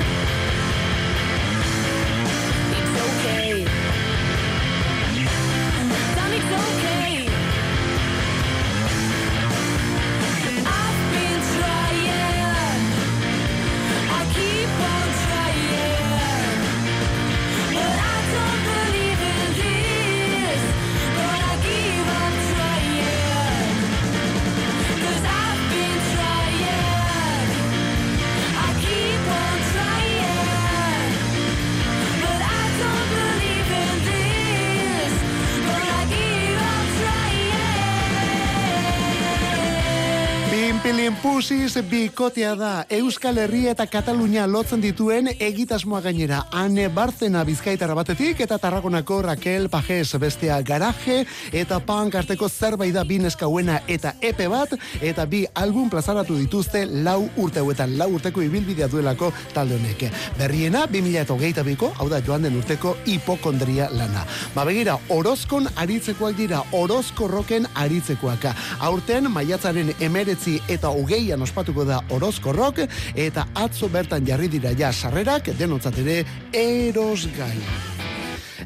Pusiz 41.51 41.83
bikotea 41.91 42.53
da 42.55 42.85
Euskal 42.95 43.41
Herria 43.43 43.73
eta 43.75 43.83
Katalunia 43.91 44.45
lotzen 44.47 44.79
dituen 44.79 45.27
egitasmoa 45.33 45.99
gainera. 46.05 46.45
Ane 46.55 46.85
Barzena 46.95 47.41
bizkaitarra 47.43 47.97
batetik 47.99 48.39
eta 48.45 48.55
Tarragonako 48.63 49.17
Raquel 49.27 49.67
Pajes 49.69 50.15
bestea 50.23 50.61
garaje 50.63 51.25
eta 51.51 51.81
pankarteko 51.83 52.49
zerbait 52.49 52.95
da 52.95 53.03
bineska 53.03 53.49
huena 53.51 53.81
eta 53.89 54.13
epe 54.21 54.47
bat 54.47 54.77
eta 55.01 55.25
bi 55.27 55.41
album 55.55 55.91
plazaratu 55.91 56.37
dituzte 56.39 56.85
lau 56.87 57.25
urte 57.37 57.59
hauetan. 57.59 57.99
Lau 57.99 58.13
urteko 58.15 58.47
ibilbidea 58.47 58.87
duelako 58.87 59.33
talde 59.53 59.75
honek. 59.75 60.07
Berriena 60.39 60.85
2008 60.87 61.67
biko 61.67 61.91
hau 61.99 62.09
da 62.09 62.23
joan 62.23 62.47
den 62.47 62.61
urteko 62.63 62.95
hipokondria 63.07 63.91
lana. 63.91 64.23
Ba 64.55 64.69
begira 64.71 65.01
orozkon 65.09 65.67
aritzekoak 65.75 66.39
dira 66.39 66.63
orozko 66.71 67.27
roken 67.27 67.67
aritzekoak. 67.75 68.47
Aurten 68.79 69.33
maiatzaren 69.35 69.97
emeretzi 69.99 70.61
eta 70.69 70.95
hogeian 70.95 71.40
ospatuko 71.43 71.85
da 71.85 72.01
orozko 72.11 72.53
rock 72.53 72.85
eta 73.15 73.47
atzo 73.55 73.89
bertan 73.89 74.27
jarri 74.27 74.49
dira 74.49 74.75
ja 74.79 74.93
sarrerak 74.93 75.53
denontzat 75.59 75.99
ere 76.05 76.25
erosgai 76.53 77.57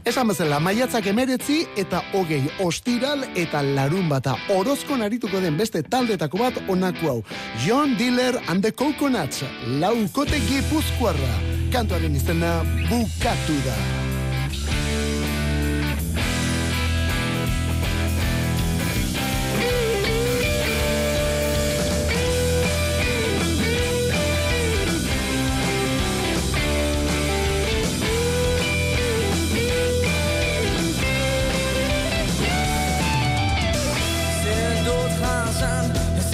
Esan 0.05 0.29
bezala, 0.29 0.59
maiatzak 0.61 1.07
emeretzi 1.09 1.63
eta 1.81 2.03
hogei 2.13 2.43
ostiral 2.61 3.23
eta 3.41 3.63
larun 3.65 4.11
bata 4.11 4.35
orozkon 4.53 5.01
arituko 5.07 5.41
den 5.41 5.57
beste 5.57 5.81
taldetako 5.81 6.43
bat 6.43 6.61
onako 6.69 7.09
hau. 7.09 7.19
John 7.65 7.97
Diller 7.97 8.37
and 8.47 8.61
the 8.61 8.73
Coconuts, 8.73 9.45
laukote 9.81 10.45
gipuzkoarra. 10.45 11.35
Kantuaren 11.73 12.21
izena 12.21 12.59
bukatu 12.91 13.63
da. 13.65 14.04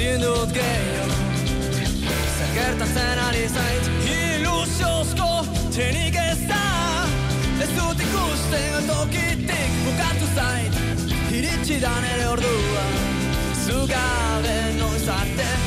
Ezin 0.00 0.22
dut 0.22 0.52
gehiago 0.52 1.16
Zer 2.36 2.52
gertatzen 2.54 3.18
ari 3.26 3.44
zait 3.48 3.90
Ilusiozko 4.14 5.28
txenik 5.74 6.16
ez 6.16 6.40
da 6.48 6.64
Ez 7.60 7.70
dut 7.76 8.00
ikusten 8.06 8.88
tokitik 8.88 9.80
bukatu 9.84 10.32
zait 10.34 10.82
Iritsi 11.30 11.80
da 11.84 11.94
nere 12.06 12.28
ordua 12.34 12.86
Zugabe 13.66 14.60
noiz 14.78 15.08
arte 15.20 15.59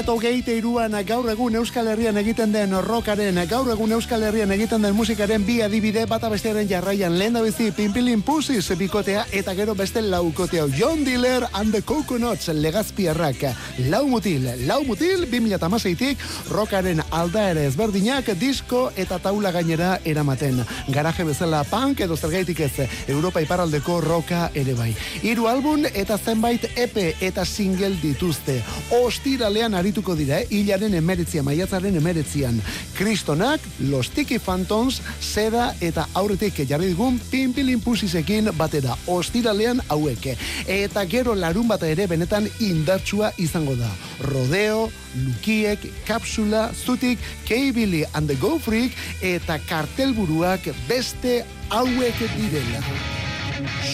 eta 0.00 0.14
hogeite 0.16 0.54
iruan 0.56 0.94
gaur 1.04 1.26
egun 1.28 1.56
Euskal 1.60 1.88
Herrian 1.92 2.16
egiten 2.16 2.54
den 2.54 2.72
rockaren, 2.86 3.36
gaur 3.50 3.68
egun 3.68 3.92
Euskal 3.92 4.22
Herrian 4.24 4.52
egiten 4.54 4.80
den 4.80 4.94
musikaren 4.96 5.42
bi 5.44 5.58
adibide 5.60 6.06
bata 6.08 6.30
bestearen 6.32 6.68
jarraian 6.70 7.18
lehen 7.18 7.34
da 7.36 7.42
bizi 7.44 7.66
Pimpilin 7.76 8.22
Pussies 8.24 8.78
bikotea 8.80 9.26
eta 9.36 9.52
gero 9.58 9.74
beste 9.76 10.00
laukotea 10.00 10.64
John 10.78 11.04
Diller 11.04 11.44
and 11.52 11.74
the 11.74 11.82
Coconuts 11.82 12.48
legazpiarrak 12.48 13.44
lau 13.90 14.06
mutil, 14.08 14.46
lau 14.66 14.78
mutil 14.88 15.26
2006tik 15.28 16.24
rockaren 16.48 17.02
aldaere 17.10 17.66
ezberdinak 17.68 18.32
disko 18.40 18.86
eta 18.96 19.18
taula 19.18 19.52
gainera 19.52 19.98
eramaten. 20.04 20.64
Garaje 20.88 21.28
bezala 21.28 21.60
punk 21.68 22.00
edo 22.06 22.16
zergaitik 22.16 22.60
ez 22.60 22.88
Europa 23.06 23.44
iparraldeko 23.44 24.00
roka 24.00 24.48
ere 24.54 24.72
bai. 24.80 24.94
Hiru 25.22 25.46
album 25.52 25.84
eta 25.92 26.16
zenbait 26.16 26.64
EP 26.74 26.96
eta 27.20 27.44
single 27.44 27.98
dituzte. 28.00 28.62
Ostiralean 29.02 29.74
arituko 29.90 30.14
dira, 30.14 30.38
eh? 30.38 30.46
hilaren 30.54 30.94
emeretzian, 30.94 31.44
maiatzaren 31.44 31.96
emeretzian. 31.98 32.60
Kristonak, 32.94 33.60
Los 33.90 34.10
Tiki 34.14 34.38
Phantoms, 34.38 35.00
Seda 35.20 35.74
eta 35.82 36.06
aurretik 36.14 36.60
jarri 36.68 36.92
digun 36.92 37.18
Pimpilin 37.30 37.80
Pusisekin 37.82 38.52
batera. 38.58 38.94
Ostiralean 39.10 39.82
hauek. 39.88 40.30
Eta 40.70 41.04
gero 41.10 41.34
larun 41.34 41.68
bata 41.68 41.88
ere 41.90 42.06
benetan 42.06 42.46
indartsua 42.60 43.32
izango 43.38 43.74
da. 43.76 43.90
Rodeo, 44.30 44.90
Lukiek, 45.24 45.88
Kapsula, 46.06 46.70
Zutik, 46.72 47.18
K-Billy 47.48 48.04
and 48.14 48.28
the 48.28 48.36
Go 48.36 48.58
Freak 48.58 48.94
eta 49.22 49.58
kartelburuak 49.66 50.70
beste 50.86 51.42
hauek 51.70 52.22
direla. 52.38 53.29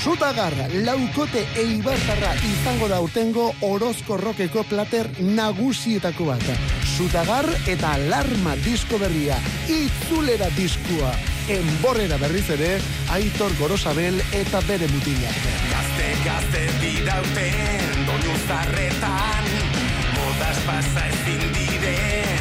Sutagarra, 0.00 0.68
laukote 0.86 1.42
eibartarra 1.60 2.32
izango 2.48 2.88
da 2.88 3.00
urtengo 3.04 3.46
orozko 3.66 4.16
rokeko 4.20 4.64
plater 4.68 5.08
nagusietako 5.20 6.28
bat. 6.30 6.44
Sutagar 6.96 7.48
eta 7.68 7.94
alarma 7.98 8.56
disko 8.64 8.98
berria, 9.02 9.38
itzulera 9.68 10.50
diskua. 10.56 11.12
Enborrera 11.52 12.18
berriz 12.18 12.48
ere, 12.50 12.72
Aitor 13.14 13.52
Gorosabel 13.60 14.18
eta 14.34 14.62
bere 14.66 14.88
mutilak. 14.90 15.42
Gazte, 15.70 16.08
gazte 16.24 16.64
didauten 16.82 18.06
doinu 18.08 18.38
zarretan 18.48 19.52
Modaz 20.16 20.58
pasa 20.66 21.06
ezin 21.12 21.46
diren 21.54 22.35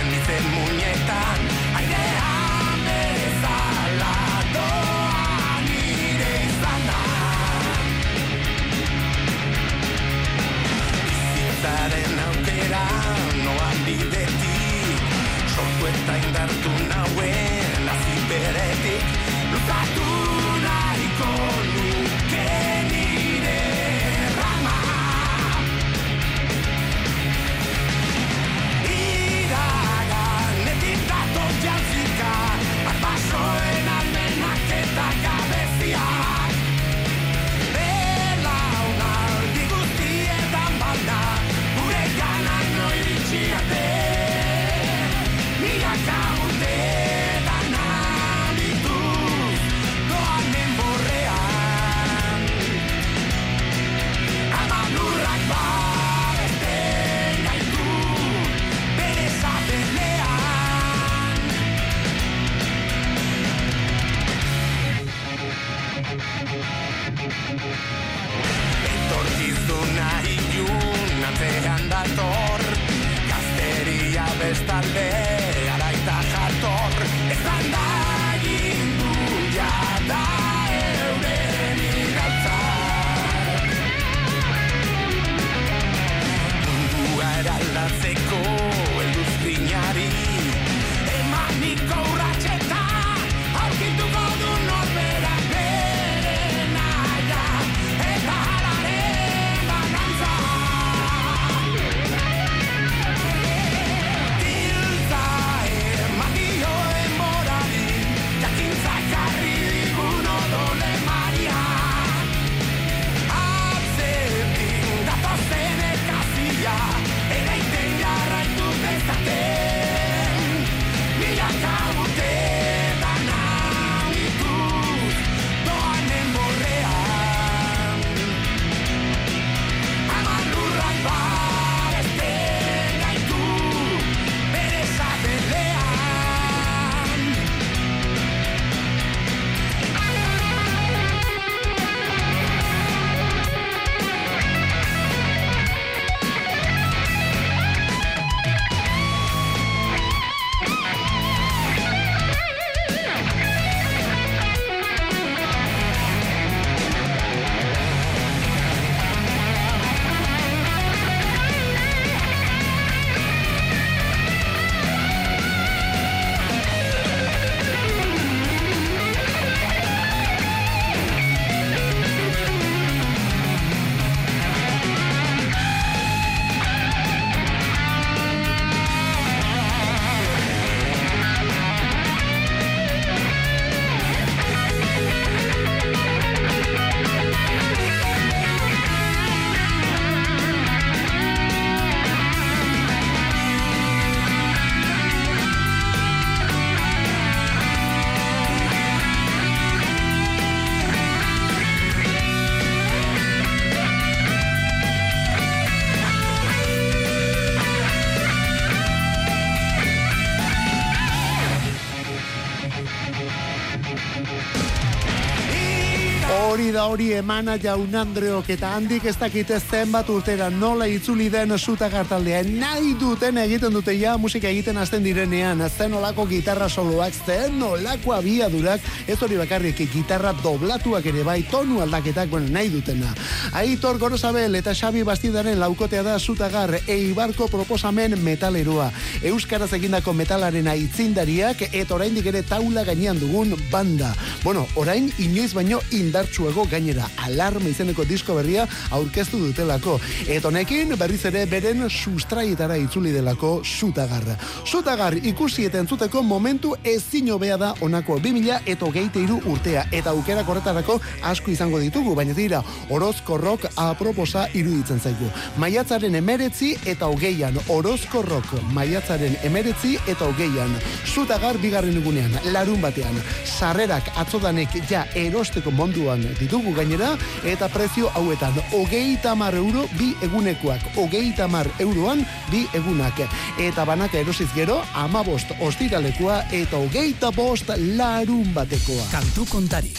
Hori 216.86 217.08
emana 217.18 217.56
jaun 217.58 217.96
Andreok 217.98 218.50
eta 218.54 218.70
handik 218.78 219.08
ez 219.10 219.16
dakite 219.18 219.58
zenbat 219.58 220.10
urtera 220.14 220.52
nola 220.54 220.86
itzuli 220.86 221.32
den 221.34 221.58
suta 221.58 221.88
gartaldea. 221.90 222.44
Nahi 222.46 222.92
duten 223.02 223.40
egiten 223.42 223.74
dute 223.74 223.96
ja 223.98 224.14
musika 224.22 224.52
egiten 224.52 224.78
hasten 224.78 225.02
direnean. 225.04 225.64
Zen 225.70 225.96
olako 225.98 226.28
gitarra 226.30 226.68
soloak, 226.70 227.14
zen 227.26 227.64
olako 227.64 228.14
abiadurak, 228.14 228.86
ez 229.08 229.18
hori 229.18 229.40
bakarrik 229.40 229.82
gitarra 229.96 230.34
doblatuak 230.44 231.06
ere 231.10 231.24
bai, 231.24 231.40
tonu 231.50 231.82
aldaketak, 231.82 232.30
bueno, 232.30 232.52
nahi 232.54 232.70
dutena. 232.70 233.16
Aitor 233.58 233.98
Gorosabel 233.98 234.56
eta 234.62 234.76
Xabi 234.76 235.02
Bastidaren 235.04 235.60
laukotea 235.60 236.04
da 236.04 236.20
sutagar 236.20 236.78
eibarko 236.86 237.48
proposamen 237.50 238.20
metaleroa. 238.22 238.92
Euskaraz 239.24 239.72
egindako 239.74 240.14
metalaren 240.14 240.70
aitzindariak 240.70 241.66
eta 241.72 241.98
oraindik 241.98 242.30
ere 242.30 242.44
taula 242.46 242.86
gainean 242.86 243.18
dugun 243.20 243.58
banda. 243.72 244.14
Bueno, 244.44 244.68
orain 244.76 245.10
inoiz 245.18 245.54
baino 245.58 245.82
indartsuago 245.92 246.70
gainera 246.76 247.08
alarma 247.26 247.70
izeneko 247.72 248.06
disko 248.08 248.36
berria 248.36 248.68
aurkeztu 248.96 249.40
dutelako. 249.48 249.98
Eta 250.28 250.50
honekin 250.52 250.96
berriz 251.00 251.22
ere 251.30 251.46
beren 251.50 251.88
sustraietara 251.90 252.78
itzuli 252.82 253.14
delako 253.16 253.62
sutagarra. 253.64 254.36
Sutagar 254.66 255.16
ikusi 255.32 255.68
eta 255.70 255.80
entzuteko 255.84 256.24
momentu 256.24 256.76
ezin 256.84 257.32
hobea 257.34 257.58
da 257.62 257.74
honako 257.82 258.20
2000 258.20 258.60
eta 258.66 258.86
hogeita 258.86 259.22
hiru 259.22 259.40
urtea. 259.52 259.86
Eta 259.92 260.12
aukera 260.12 260.44
korretarako 260.48 261.00
asko 261.24 261.52
izango 261.52 261.80
ditugu, 261.80 262.16
baina 262.16 262.34
dira 262.34 262.62
orozkorrok 262.90 263.70
aproposa 263.76 264.48
iruditzen 264.54 265.00
zaigu. 265.00 265.30
Maiatzaren 265.62 266.16
emeretzi 266.16 266.74
eta 266.86 267.10
hogeian, 267.12 267.58
orozkorrok 267.70 268.52
maiatzaren 268.76 269.38
emeretzi 269.48 269.96
eta 270.08 270.28
hogeian. 270.28 270.76
Sutagar 271.06 271.60
bigarren 271.62 271.98
egunean, 272.02 272.36
larun 272.54 272.82
batean. 272.84 273.22
Sarrerak 273.46 274.12
atzodanek 274.22 274.76
ja 274.90 275.06
erosteko 275.16 275.72
monduan 275.72 276.26
ditugu 276.56 276.76
gainera, 276.76 277.18
eta 277.44 277.68
prezio 277.70 278.10
hauetan, 278.16 278.56
hogeita 278.72 279.36
mar 279.36 279.56
euro 279.56 279.86
bi 280.00 280.14
egunekoak, 280.24 280.96
hogeita 280.96 281.48
mar 281.48 281.68
euroan 281.80 282.26
bi 282.52 282.66
egunak. 282.74 283.20
Eta 283.60 283.84
banaka 283.86 284.18
erosiz 284.20 284.48
gero, 284.56 284.82
amabost 284.94 285.52
ostiralekoa 285.60 286.46
eta 286.52 286.78
hogeita 286.78 287.32
bost 287.36 287.70
larun 287.98 288.54
batekoa. 288.54 289.10
Kantu 289.12 289.46
kontari, 289.52 289.92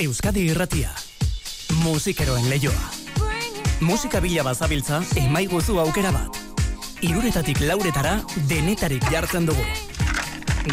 Euskadi 0.00 0.48
irratia, 0.50 0.90
musikeroen 1.84 2.48
leioa. 2.50 2.90
Musika 3.80 4.20
bila 4.20 4.42
bazabiltza, 4.42 5.02
emaiguzu 5.16 5.78
aukera 5.78 6.10
bat. 6.12 6.36
Iruretatik 7.00 7.62
lauretara, 7.64 8.18
denetarik 8.48 9.06
jartzen 9.12 9.46
dugu. 9.46 9.64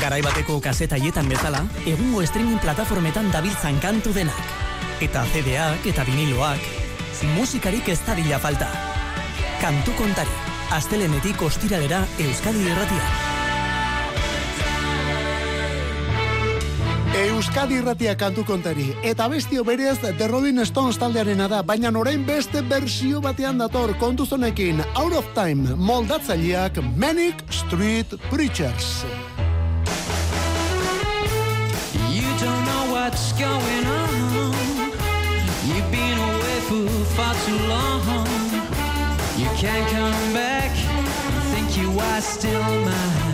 Garai 0.01 0.21
bateko 0.21 0.59
kasetaietan 0.59 1.29
bezala, 1.29 1.63
egungo 1.85 2.25
streaming 2.25 2.59
plataformetan 2.59 3.31
dabiltzan 3.31 3.79
kantu 3.79 4.11
denak. 4.17 4.66
Eta 4.97 5.21
CD-ak 5.29 5.85
eta 5.85 6.01
viniloak, 6.07 6.61
musikarik 7.35 7.85
ez 7.93 7.99
dadila 8.01 8.39
falta. 8.41 8.65
Kantu 9.61 9.93
kontari, 9.93 10.33
astelenetik 10.73 11.41
ostiralera 11.45 11.99
Euskadi 12.17 12.63
irratia. 12.65 13.05
Euskadi 17.17 17.77
irratia 17.77 18.15
kantu 18.17 18.41
kontari. 18.45 18.87
Eta 19.05 19.27
bestio 19.29 19.61
berez 19.63 19.99
The 20.01 20.27
Rolling 20.27 20.65
Stones 20.65 20.97
taldearena 20.97 21.45
da, 21.47 21.61
baina 21.61 21.93
orain 21.93 22.25
beste 22.25 22.61
bersio 22.65 23.21
batean 23.21 23.61
dator 23.61 23.93
kontuzonekin 24.01 24.81
Out 24.95 25.13
of 25.13 25.29
Time 25.37 25.77
moldatzaileak 25.77 26.81
Manic 26.97 27.45
Street 27.53 28.17
Preachers. 28.31 29.05
You 32.09 32.25
don't 32.41 32.65
know 32.65 32.93
what's 32.97 33.33
going 33.33 33.85
on. 33.85 34.36
Away 36.69 36.87
for 36.87 37.05
far 37.15 37.33
too 37.45 37.57
long. 37.67 38.27
You 39.37 39.47
can't 39.55 39.89
come 39.89 40.33
back. 40.33 40.71
Think 41.53 41.77
you 41.77 41.97
are 41.99 42.21
still 42.21 42.61
mine. 42.61 43.26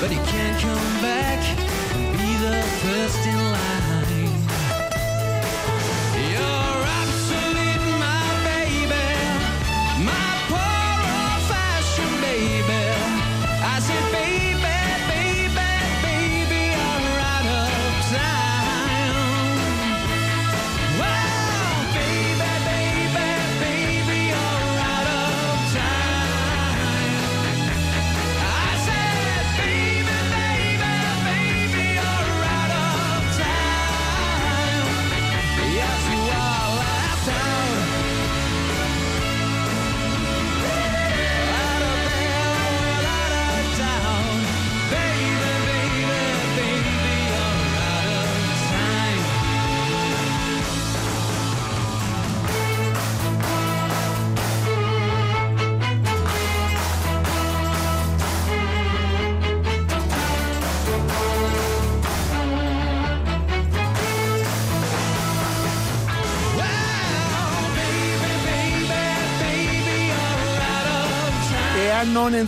But 0.00 0.10
he 0.10 0.16
can't 0.16 0.60
come 0.60 1.02
back 1.02 1.42
and 1.94 2.12
be 2.12 2.36
the 2.36 2.62
first 2.82 3.26
in 3.26 3.36
line. 3.36 3.77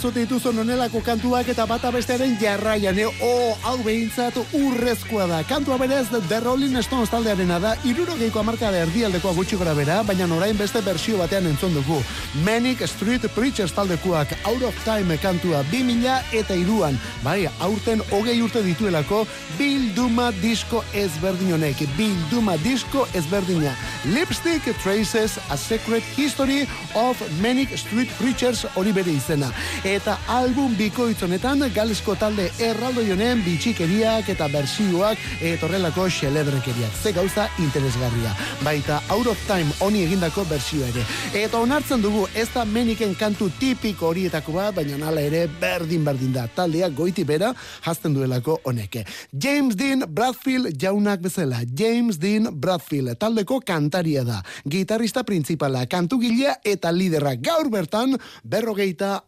Entzute 0.01 0.23
dituzun 0.23 0.57
onelako 0.63 1.03
kantuak 1.05 1.49
eta 1.53 1.67
bata 1.69 1.91
bestearen 1.93 2.33
jarraian, 2.41 2.97
e, 2.97 3.05
oh, 3.05 3.51
hau 3.69 3.75
behintzat 3.85 4.39
urrezkoa 4.57 5.27
da. 5.29 5.43
Kantua 5.45 5.77
berez 5.77 6.07
The 6.09 6.39
Rolling 6.41 6.79
Stones 6.81 7.11
taldearena 7.13 7.59
da, 7.61 7.75
irurogeiko 7.85 8.41
amarka 8.41 8.71
da 8.73 8.81
erdialdekoa 8.87 9.35
gutxi 9.37 9.59
gora 9.61 9.75
bera, 9.77 9.99
baina 10.09 10.25
orain 10.33 10.57
beste 10.57 10.81
bersio 10.81 11.19
batean 11.21 11.51
entzun 11.51 11.77
dugu. 11.77 11.99
Manic 12.47 12.81
Street 12.89 13.27
Preachers 13.35 13.75
taldekoak 13.77 14.33
Out 14.49 14.65
of 14.71 14.79
Time 14.87 15.19
kantua 15.21 15.61
2000 15.69 16.33
eta 16.41 16.57
iruan, 16.57 16.97
bai, 17.21 17.45
aurten 17.61 18.01
hogei 18.09 18.39
urte 18.41 18.65
dituelako 18.65 19.27
bilduma 19.59 20.31
disko 20.41 20.81
ezberdin 20.97 21.53
honek, 21.59 21.85
bilduma 21.99 22.57
disko 22.65 23.05
ezberdina. 23.13 23.77
Lipstick 24.15 24.65
Traces, 24.81 25.37
A 25.51 25.61
Secret 25.61 26.09
History 26.17 26.65
of 26.97 27.21
Manic 27.43 27.77
Street 27.77 28.09
Preachers 28.17 28.65
hori 28.75 28.97
bere 28.97 29.13
izena. 29.13 29.53
Eta 29.91 30.13
album 30.31 30.77
bikoitz 30.79 31.25
honetan 31.27 31.65
galesko 31.75 32.15
talde 32.15 32.45
erraldo 32.63 33.03
jonen 33.03 33.41
bitxikeriak 33.43 34.29
eta 34.31 34.47
bersioak 34.47 35.19
etorrelako 35.43 36.05
xelebrekeriak. 36.15 36.93
Ze 37.03 37.11
gauza 37.17 37.49
interesgarria. 37.59 38.31
Baita 38.63 39.01
Out 39.11 39.27
of 39.33 39.41
Time 39.49 39.75
honi 39.81 40.05
egindako 40.05 40.45
bersio 40.47 40.87
ere. 40.87 41.03
Eta 41.35 41.59
onartzen 41.59 42.05
dugu 42.05 42.29
ez 42.39 42.47
da 42.55 42.63
meniken 42.65 43.17
kantu 43.19 43.49
tipiko 43.59 44.13
horietako 44.13 44.55
bat, 44.55 44.77
baina 44.77 44.99
nala 45.01 45.25
ere 45.27 45.49
berdin 45.61 46.07
berdin 46.07 46.37
da. 46.39 46.47
Taldea 46.47 46.93
goiti 46.95 47.27
bera 47.27 47.51
jazten 47.83 48.15
duelako 48.15 48.61
honeke. 48.71 49.03
James 49.33 49.75
Dean 49.75 50.07
Bradfield 50.07 50.71
jaunak 50.79 51.19
bezala. 51.27 51.65
James 51.67 52.21
Dean 52.23 52.47
Bradfield 52.53 53.17
taldeko 53.19 53.59
kantaria 53.67 54.23
da. 54.23 54.39
Gitarrista 54.71 55.27
principala, 55.27 55.83
kantugilea 55.91 56.61
eta 56.63 56.95
lidera 56.95 57.35
gaur 57.35 57.75
bertan 57.75 58.15
berrogeita 58.45 59.25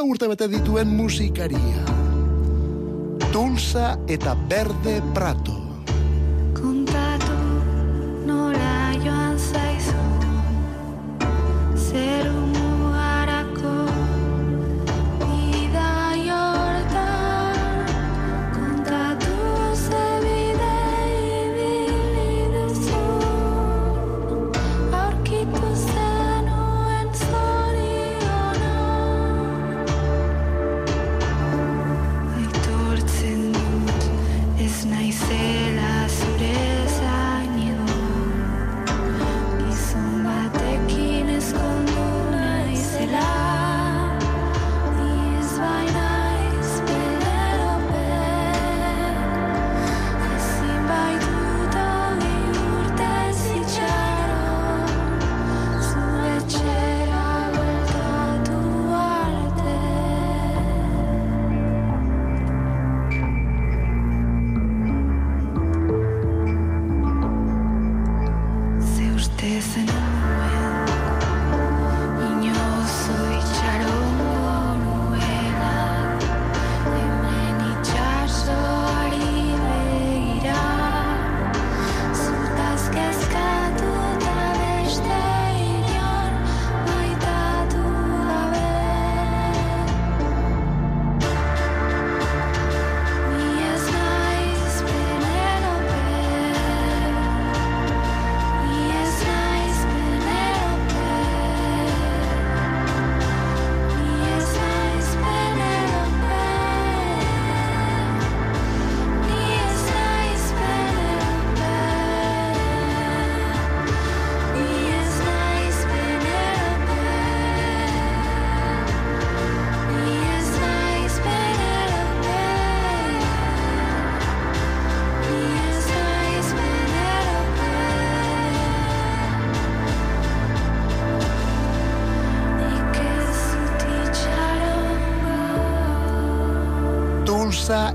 amala 0.00 0.12
urte 0.12 0.28
bete 0.28 0.48
dituen 0.48 0.88
musikaria. 0.96 1.84
Tulsa 3.32 3.98
eta 4.08 4.34
Berde 4.48 5.00
Prato. 5.14 5.69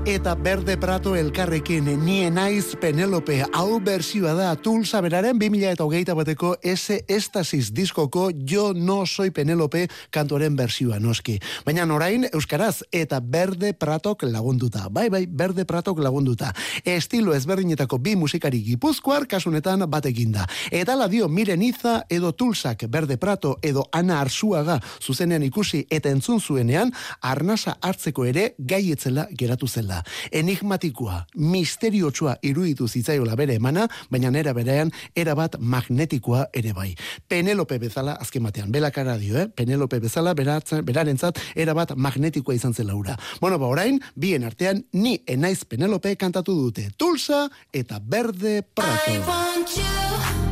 Eta 0.06 0.36
Berde 0.38 0.76
Prato 0.78 1.16
elkarrekin 1.18 1.88
nie 2.04 2.28
naiz 2.30 2.76
Penelope 2.78 3.40
hau 3.50 3.80
bersioa 3.82 4.36
da 4.38 4.52
Tulsa 4.54 5.00
beraren 5.02 5.34
2000 5.40 5.72
eta 5.74 5.82
hogeita 5.82 6.14
bateko 6.14 6.52
ese 6.62 7.00
estasis 7.10 7.72
diskoko 7.74 8.28
Jo 8.46 8.70
no 8.72 9.00
soy 9.06 9.32
Penelope 9.34 9.88
kantuaren 10.10 10.54
bersioa 10.56 11.00
noski. 11.02 11.40
Baina 11.66 11.82
orain 11.92 12.28
Euskaraz 12.32 12.84
eta 12.92 13.18
Berde 13.20 13.72
Pratok 13.74 14.22
lagunduta. 14.22 14.86
Bai, 14.90 15.08
bai, 15.10 15.26
Berde 15.26 15.64
Pratok 15.64 15.98
lagunduta. 15.98 16.52
Estilo 16.84 17.34
ezberdinetako 17.34 17.98
bi 17.98 18.14
musikari 18.16 18.62
gipuzkoar 18.62 19.26
kasunetan 19.26 19.90
batekin 19.90 20.32
da. 20.32 20.46
Eta 20.70 20.94
la 20.94 21.08
dio 21.08 21.28
Miren 21.28 21.62
Iza 21.62 22.04
edo 22.08 22.32
Tulsak 22.32 22.86
Berde 22.88 23.18
Prato 23.18 23.58
edo 23.60 23.88
Ana 23.90 24.20
Arzuaga 24.20 24.78
zuzenean 25.02 25.42
ikusi 25.42 25.84
eta 25.90 26.10
entzun 26.10 26.40
zuenean 26.40 26.92
arnasa 27.20 27.76
hartzeko 27.82 28.24
ere 28.24 28.54
gaietzela 28.58 29.26
geratu 29.34 29.66
zela. 29.66 29.95
Enigmatikoa, 30.32 31.24
misteriotsua 31.36 32.36
iruditu 32.42 32.88
zitzaiola 32.88 33.36
bere 33.36 33.56
emana, 33.60 33.86
baina 34.10 34.30
nera 34.30 34.54
berean 34.56 34.92
erabat 35.16 35.58
magnetikoa 35.60 36.46
ere 36.54 36.72
bai. 36.76 36.94
Penelope 37.28 37.78
bezala 37.82 38.16
azken 38.20 38.46
batean, 38.46 38.72
belakara 38.72 39.16
dio, 39.18 39.38
eh? 39.40 39.48
Penelope 39.48 40.00
bezala 40.00 40.34
beratzen, 40.34 40.84
berarentzat 40.86 41.40
erabat 41.54 41.96
magnetikoa 41.96 42.56
izan 42.56 42.74
zela 42.74 42.96
ura. 42.96 43.16
Bueno, 43.40 43.58
ba 43.58 43.66
orain, 43.66 44.00
bien 44.14 44.44
artean, 44.44 44.84
ni 44.92 45.18
enaiz 45.26 45.64
Penelope 45.64 46.16
kantatu 46.16 46.54
dute. 46.54 46.90
Tulsa 46.96 47.46
eta 47.72 48.00
Berde 48.00 48.62
Prato. 48.62 49.10
I 49.10 49.18
want 49.26 49.76
you. 49.76 50.45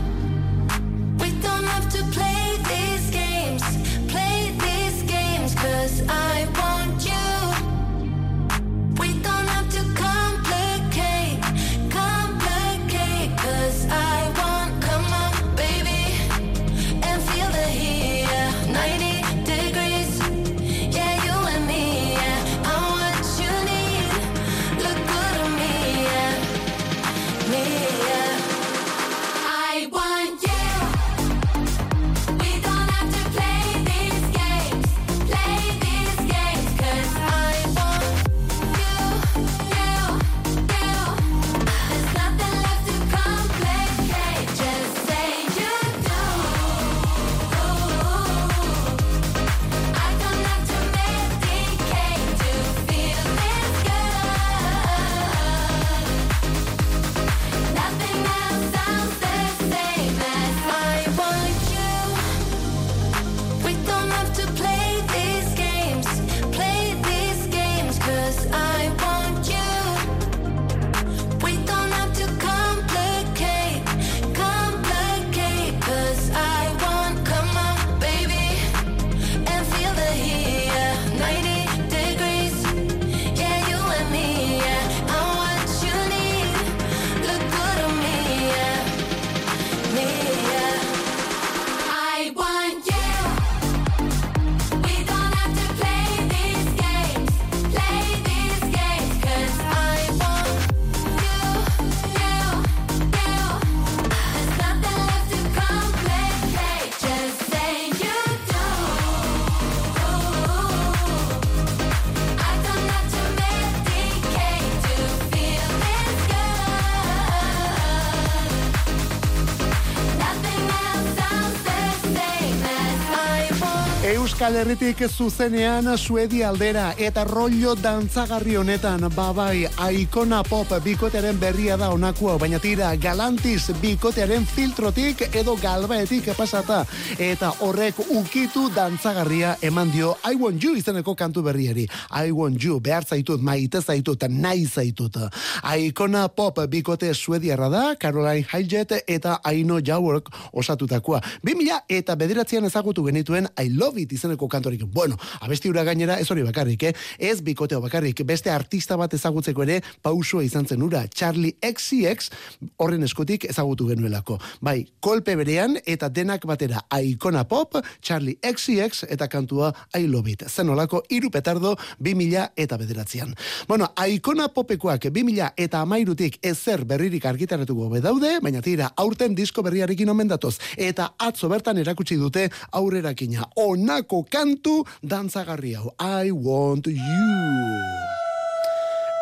Euskal 124.44 124.60
Herritik 124.60 124.98
zuzenean 125.08 125.86
Suedia 125.96 126.50
aldera 126.50 126.90
eta 127.00 127.22
rollo 127.24 127.72
dantzagarri 127.80 128.58
honetan 128.60 129.06
babai 129.16 129.64
aikona 129.80 130.42
pop 130.44 130.68
bikotearen 130.84 131.38
berria 131.40 131.78
da 131.80 131.88
onakua 131.88 132.34
baina 132.36 132.58
tira 132.60 132.90
galantiz 133.00 133.72
bikotearen 133.80 134.44
filtrotik 134.44 135.22
edo 135.32 135.54
galbaetik 135.56 136.28
pasata 136.36 136.82
eta 137.16 137.54
horrek 137.64 138.02
ukitu 138.10 138.66
dantzagarria 138.74 139.54
eman 139.62 139.90
dio 139.94 140.10
I 140.28 140.36
want 140.36 140.62
you 140.62 140.76
izeneko 140.76 141.14
kantu 141.16 141.40
berriari. 141.42 141.88
I 142.10 142.30
want 142.30 142.62
you 142.62 142.80
behar 142.80 143.08
zaitut 143.08 143.40
maite 143.40 143.80
zaitut 143.80 144.28
nahi 144.28 144.66
zaitut. 144.66 145.16
Aikona 145.62 146.28
pop 146.28 146.60
bikote 146.68 147.14
suediarra 147.14 147.70
da 147.70 147.96
Caroline 147.96 148.44
Hijet 148.52 148.92
eta 149.08 149.40
Aino 149.42 149.80
Jawork 149.80 150.28
osatutakoa. 150.52 151.22
2000 151.42 151.80
eta 151.88 152.14
bederatzean 152.14 152.64
ezagutu 152.64 153.04
genituen 153.08 153.48
I 153.56 153.70
love 153.72 153.98
it 154.02 154.12
izeneko 154.12 154.33
kantorik. 154.36 154.84
Bueno, 154.84 155.16
abesti 155.40 155.68
hura 155.68 155.84
gainera 155.84 156.18
ez 156.20 156.30
hori 156.30 156.42
bakarrik, 156.42 156.82
eh? 156.82 156.92
Ez 157.18 157.40
bikoteo 157.42 157.80
bakarrik, 157.80 158.24
beste 158.26 158.50
artista 158.50 158.96
bat 158.96 159.14
ezagutzeko 159.14 159.62
ere 159.62 159.80
pausua 160.02 160.44
izan 160.44 160.66
zen 160.66 160.82
ura. 160.82 161.04
Charlie 161.08 161.56
XCX 161.62 162.30
horren 162.76 163.02
eskutik 163.02 163.44
ezagutu 163.48 163.88
genuelako. 163.88 164.38
Bai, 164.60 164.84
kolpe 165.00 165.36
berean 165.36 165.78
eta 165.86 166.08
denak 166.08 166.46
batera 166.46 166.84
Aikona 166.90 167.44
Pop, 167.48 167.78
Charlie 168.02 168.38
XCX 168.42 169.06
eta 169.08 169.28
kantua 169.28 169.72
I 169.94 170.06
love 170.06 170.30
it. 170.30 170.44
Zen 170.48 170.68
olako 170.70 171.02
iru 171.10 171.30
petardo 171.30 171.76
2000 172.00 172.50
eta 172.56 172.76
bederatzean. 172.76 173.34
Bueno, 173.68 173.92
Aikona 173.96 174.48
Popekoak 174.48 175.08
2000 175.10 175.52
eta 175.56 175.80
amairutik 175.80 176.38
ezer 176.42 176.84
berririk 176.84 177.24
argitaratuko 177.26 177.88
bedaude, 177.92 178.38
baina 178.42 178.62
tira, 178.62 178.90
aurten 178.96 179.34
disko 179.34 179.62
berriarekin 179.62 180.10
omen 180.10 180.28
datoz. 180.28 180.56
Eta 180.76 181.12
atzo 181.18 181.48
bertan 181.48 181.78
erakutsi 181.78 182.16
dute 182.20 182.48
aurrerakina. 182.72 183.48
Onako 183.60 184.23
kantu 184.30 184.84
dantzagarri 185.02 185.74
hau. 185.74 185.92
I 186.00 186.30
want 186.30 186.86
you. 186.86 187.74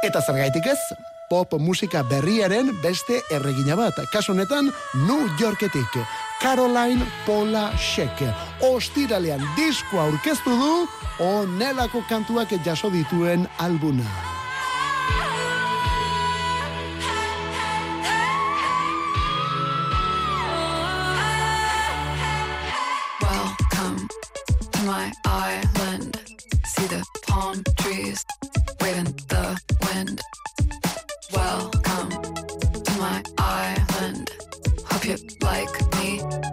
Eta 0.03 0.20
zergaitik 0.20 0.66
ez, 0.66 0.80
pop 1.30 1.55
musika 1.61 2.03
berriaren 2.03 2.72
beste 2.82 3.20
erregina 3.30 3.76
bat. 3.78 3.96
Kasu 4.12 4.34
honetan, 4.34 4.72
New 5.07 5.28
Yorketik. 5.40 5.96
Caroline 6.42 7.07
Paula 7.26 7.70
Sheck. 7.78 8.26
Ostiralean 8.66 9.44
diskoa 9.57 10.09
aurkeztu 10.11 10.59
du, 10.59 10.74
onelako 11.22 12.03
kantuak 12.09 12.50
jaso 12.66 12.90
dituen 12.90 13.46
albuna. 13.59 14.41
My 25.03 25.12
island. 25.24 26.16
See 26.64 26.86
the 26.86 27.05
palm 27.26 27.62
trees 27.80 28.24
waving 28.80 29.12
the 29.32 29.61
wind. 29.84 30.20
Welcome 31.32 32.11
to 32.84 32.92
my 32.98 33.22
island. 33.38 34.30
Hope 34.90 35.05
you 35.05 35.16
like 35.40 35.74
me. 35.96 36.51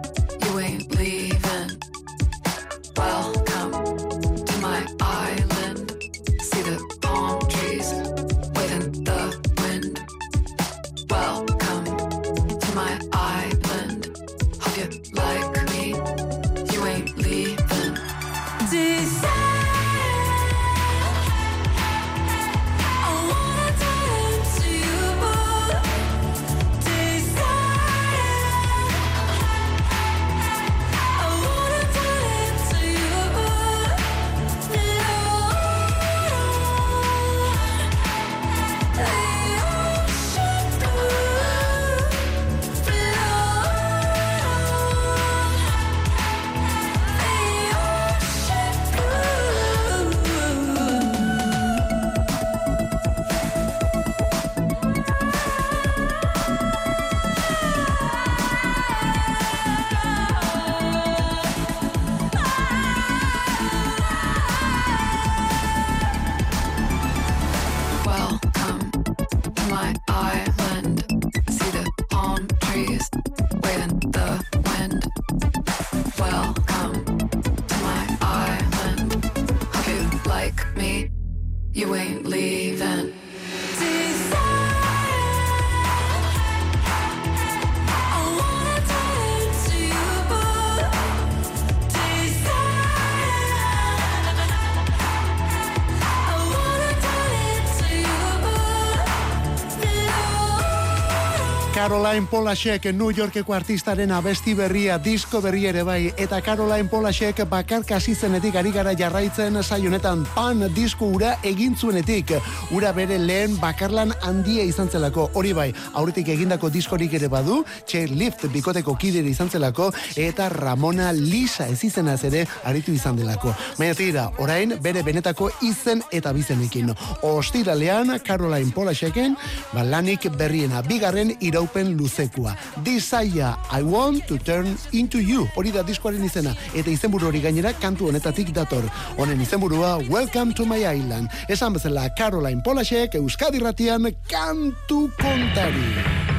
Caroline 101.90 102.28
Polashek 102.30 102.84
New 102.94 103.10
Yorkeko 103.10 103.50
artistaren 103.50 104.12
abesti 104.14 104.52
berria, 104.54 104.94
disko 105.02 105.40
berria 105.42 105.72
ere 105.72 105.82
bai, 105.82 106.12
eta 106.22 106.38
Caroline 106.40 106.86
Polashek 106.86 107.40
bakarka 107.50 107.96
hasi 107.96 108.14
zenetik 108.14 108.54
ari 108.54 108.70
gara 108.70 108.92
jarraitzen 108.94 109.58
saionetan 109.60 110.22
pan 110.36 110.62
disko 110.70 111.08
ura 111.16 111.32
egin 111.42 111.74
zuenetik. 111.74 112.30
Ura 112.70 112.92
bere 112.94 113.18
lehen 113.18 113.56
bakarlan 113.58 114.14
handia 114.22 114.62
izan 114.62 114.86
zelako, 114.86 115.24
hori 115.34 115.50
bai, 115.52 115.72
aurretik 115.98 116.30
egindako 116.30 116.70
diskorik 116.70 117.16
ere 117.18 117.26
badu, 117.26 117.64
Chairlift 117.90 118.46
bikoteko 118.54 118.94
kidere 118.94 119.26
izan 119.26 119.50
zelako, 119.50 119.90
eta 120.14 120.48
Ramona 120.48 121.10
Lisa 121.10 121.66
ez 121.66 121.82
izenaz 121.82 122.22
ere 122.30 122.44
aritu 122.70 122.94
izan 122.94 123.18
delako. 123.18 123.56
Baina 123.80 123.98
tira, 123.98 124.28
orain 124.38 124.76
bere 124.78 125.02
benetako 125.02 125.50
izen 125.66 126.06
eta 126.12 126.30
bizenekin. 126.38 126.94
Ostiralean 127.26 128.14
Caroline 128.22 128.70
Polasheken, 128.78 129.34
balanik 129.74 130.30
berriena, 130.38 130.86
bigarren 130.86 131.34
iraupen 131.40 131.79
luzekua. 131.86 132.56
Desire, 132.84 133.56
I 133.72 133.82
want 133.82 134.26
to 134.28 134.38
turn 134.38 134.76
into 134.92 135.18
you. 135.18 135.48
Hori 135.56 135.72
da 135.72 135.82
diskoaren 135.82 136.24
izena. 136.24 136.54
Eta 136.74 136.90
izenburu 136.90 137.28
hori 137.28 137.40
gainera 137.40 137.72
kantu 137.72 138.08
honetatik 138.08 138.52
dator. 138.52 138.84
Honen 139.16 139.40
izenburua 139.40 139.98
Welcome 140.08 140.54
to 140.54 140.66
my 140.66 140.84
island. 140.84 141.30
Esan 141.48 141.74
bezala 141.74 142.08
Caroline 142.16 142.62
Polashek 142.62 143.14
Euskadi 143.14 143.60
ratian 143.60 144.10
kantu 144.28 145.08
kontari. 145.20 146.30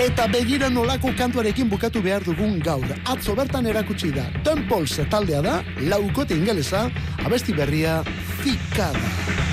Eta 0.00 0.24
begira 0.32 0.70
nolako 0.72 1.12
kantuarekin 1.18 1.68
bukatu 1.68 2.00
behar 2.00 2.24
dugun 2.24 2.58
gaur. 2.64 2.86
Atzo 3.04 3.34
bertan 3.36 3.66
erakutsi 3.66 4.12
da. 4.14 4.24
Temples 4.46 4.96
taldea 5.12 5.42
da, 5.44 5.60
laukote 5.92 6.38
ingelesa, 6.38 6.86
abesti 7.26 7.52
berria, 7.52 8.00
zikada. 8.40 9.49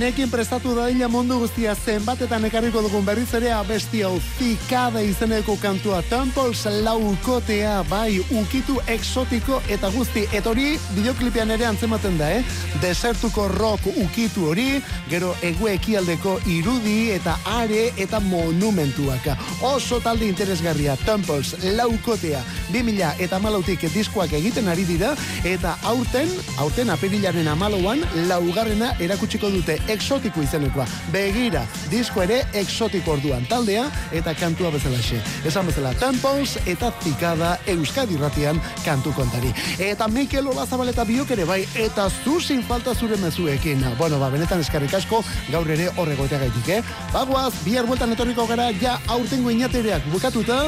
Honekin 0.00 0.30
prestatu 0.32 0.72
dadila 0.72 1.08
mundu 1.12 1.36
guztia 1.42 1.74
zenbatetan 1.76 2.44
ekarriko 2.48 2.80
dugun 2.80 3.02
berriz 3.04 3.34
ere 3.36 3.50
abesti 3.52 3.98
hau 4.06 4.14
zikada 4.38 5.02
izeneko 5.04 5.58
kantua 5.60 5.98
Temples 6.08 6.62
laukotea 6.86 7.82
bai 7.90 8.16
ukitu 8.40 8.78
exotiko 8.88 9.58
eta 9.68 9.90
guzti 9.92 10.22
eta 10.32 10.54
hori 10.54 10.78
bideoklipean 10.94 11.52
ere 11.52 11.66
antzematen 11.68 12.16
da, 12.16 12.30
eh? 12.32 12.40
Desertuko 12.80 13.44
rock 13.52 13.90
ukitu 13.90 14.46
hori, 14.48 14.80
gero 15.10 15.34
egue 15.44 15.74
ekialdeko 15.74 16.38
irudi 16.48 17.10
eta 17.18 17.36
are 17.58 17.90
eta 18.00 18.22
monumentuak. 18.24 19.28
Oso 19.68 20.00
talde 20.00 20.24
interesgarria 20.32 20.96
Temples 21.04 21.58
laukotea 21.76 22.40
2000 22.72 23.12
eta 23.26 23.38
malautik 23.42 23.86
diskoak 23.94 24.32
egiten 24.38 24.68
ari 24.68 24.84
dira 24.88 25.14
eta 25.44 25.76
aurten, 25.90 26.30
aurten 26.58 26.90
apirilaren 26.90 27.48
amalauan 27.48 28.02
laugarrena 28.28 28.92
erakutsiko 29.00 29.50
dute 29.50 29.78
exotiko 29.88 30.42
izenekoa. 30.42 30.86
Begira, 31.12 31.64
disko 31.90 32.24
ere 32.26 32.42
exotiko 32.54 33.16
orduan 33.16 33.46
taldea 33.50 33.86
eta 34.12 34.34
kantua 34.38 34.70
bezalaxe. 34.74 35.20
Esan 35.46 35.66
bezala 35.70 35.94
Temples 36.00 36.56
eta 36.66 36.92
Zikada 37.02 37.56
Euskadi 37.66 38.16
ratian 38.20 38.60
kantu 38.84 39.12
kontari. 39.16 39.52
Eta 39.78 40.08
Mikel 40.08 40.48
Olazabal 40.50 40.92
eta 40.92 41.04
biok 41.08 41.32
ere 41.36 41.44
bai, 41.48 41.60
eta 41.74 42.08
zu 42.10 42.40
sin 42.40 42.62
falta 42.62 42.94
zure 42.94 43.16
mezuekin. 43.16 43.84
Bueno, 43.98 44.18
ba, 44.20 44.30
benetan 44.30 44.60
eskarrik 44.60 44.94
asko, 44.94 45.22
gaur 45.50 45.70
ere 45.70 45.90
horregoetea 45.96 46.38
gaitik, 46.44 46.68
eh? 46.68 46.80
Bagoaz, 47.12 47.52
bihar 47.64 47.88
bueltan 47.88 48.12
etorriko 48.16 48.46
gara, 48.46 48.70
ja 48.80 48.98
aurtengo 49.08 49.50
inatereak 49.50 50.06
bukatuta, 50.12 50.62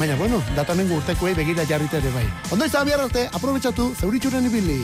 baina, 0.00 0.16
bueno, 0.16 0.40
datanengo 0.56 0.96
urtekoei 0.96 1.34
begira 1.36 1.66
jarrita 1.68 1.98
ere 2.00 2.10
bai. 2.14 2.24
Ondo 2.50 2.64
izan 2.64 2.88
bihar 2.88 3.02
arte, 3.04 3.26
aprobetsatu, 3.36 3.90
zeuritxuren 4.00 4.48
ibili. 4.48 4.80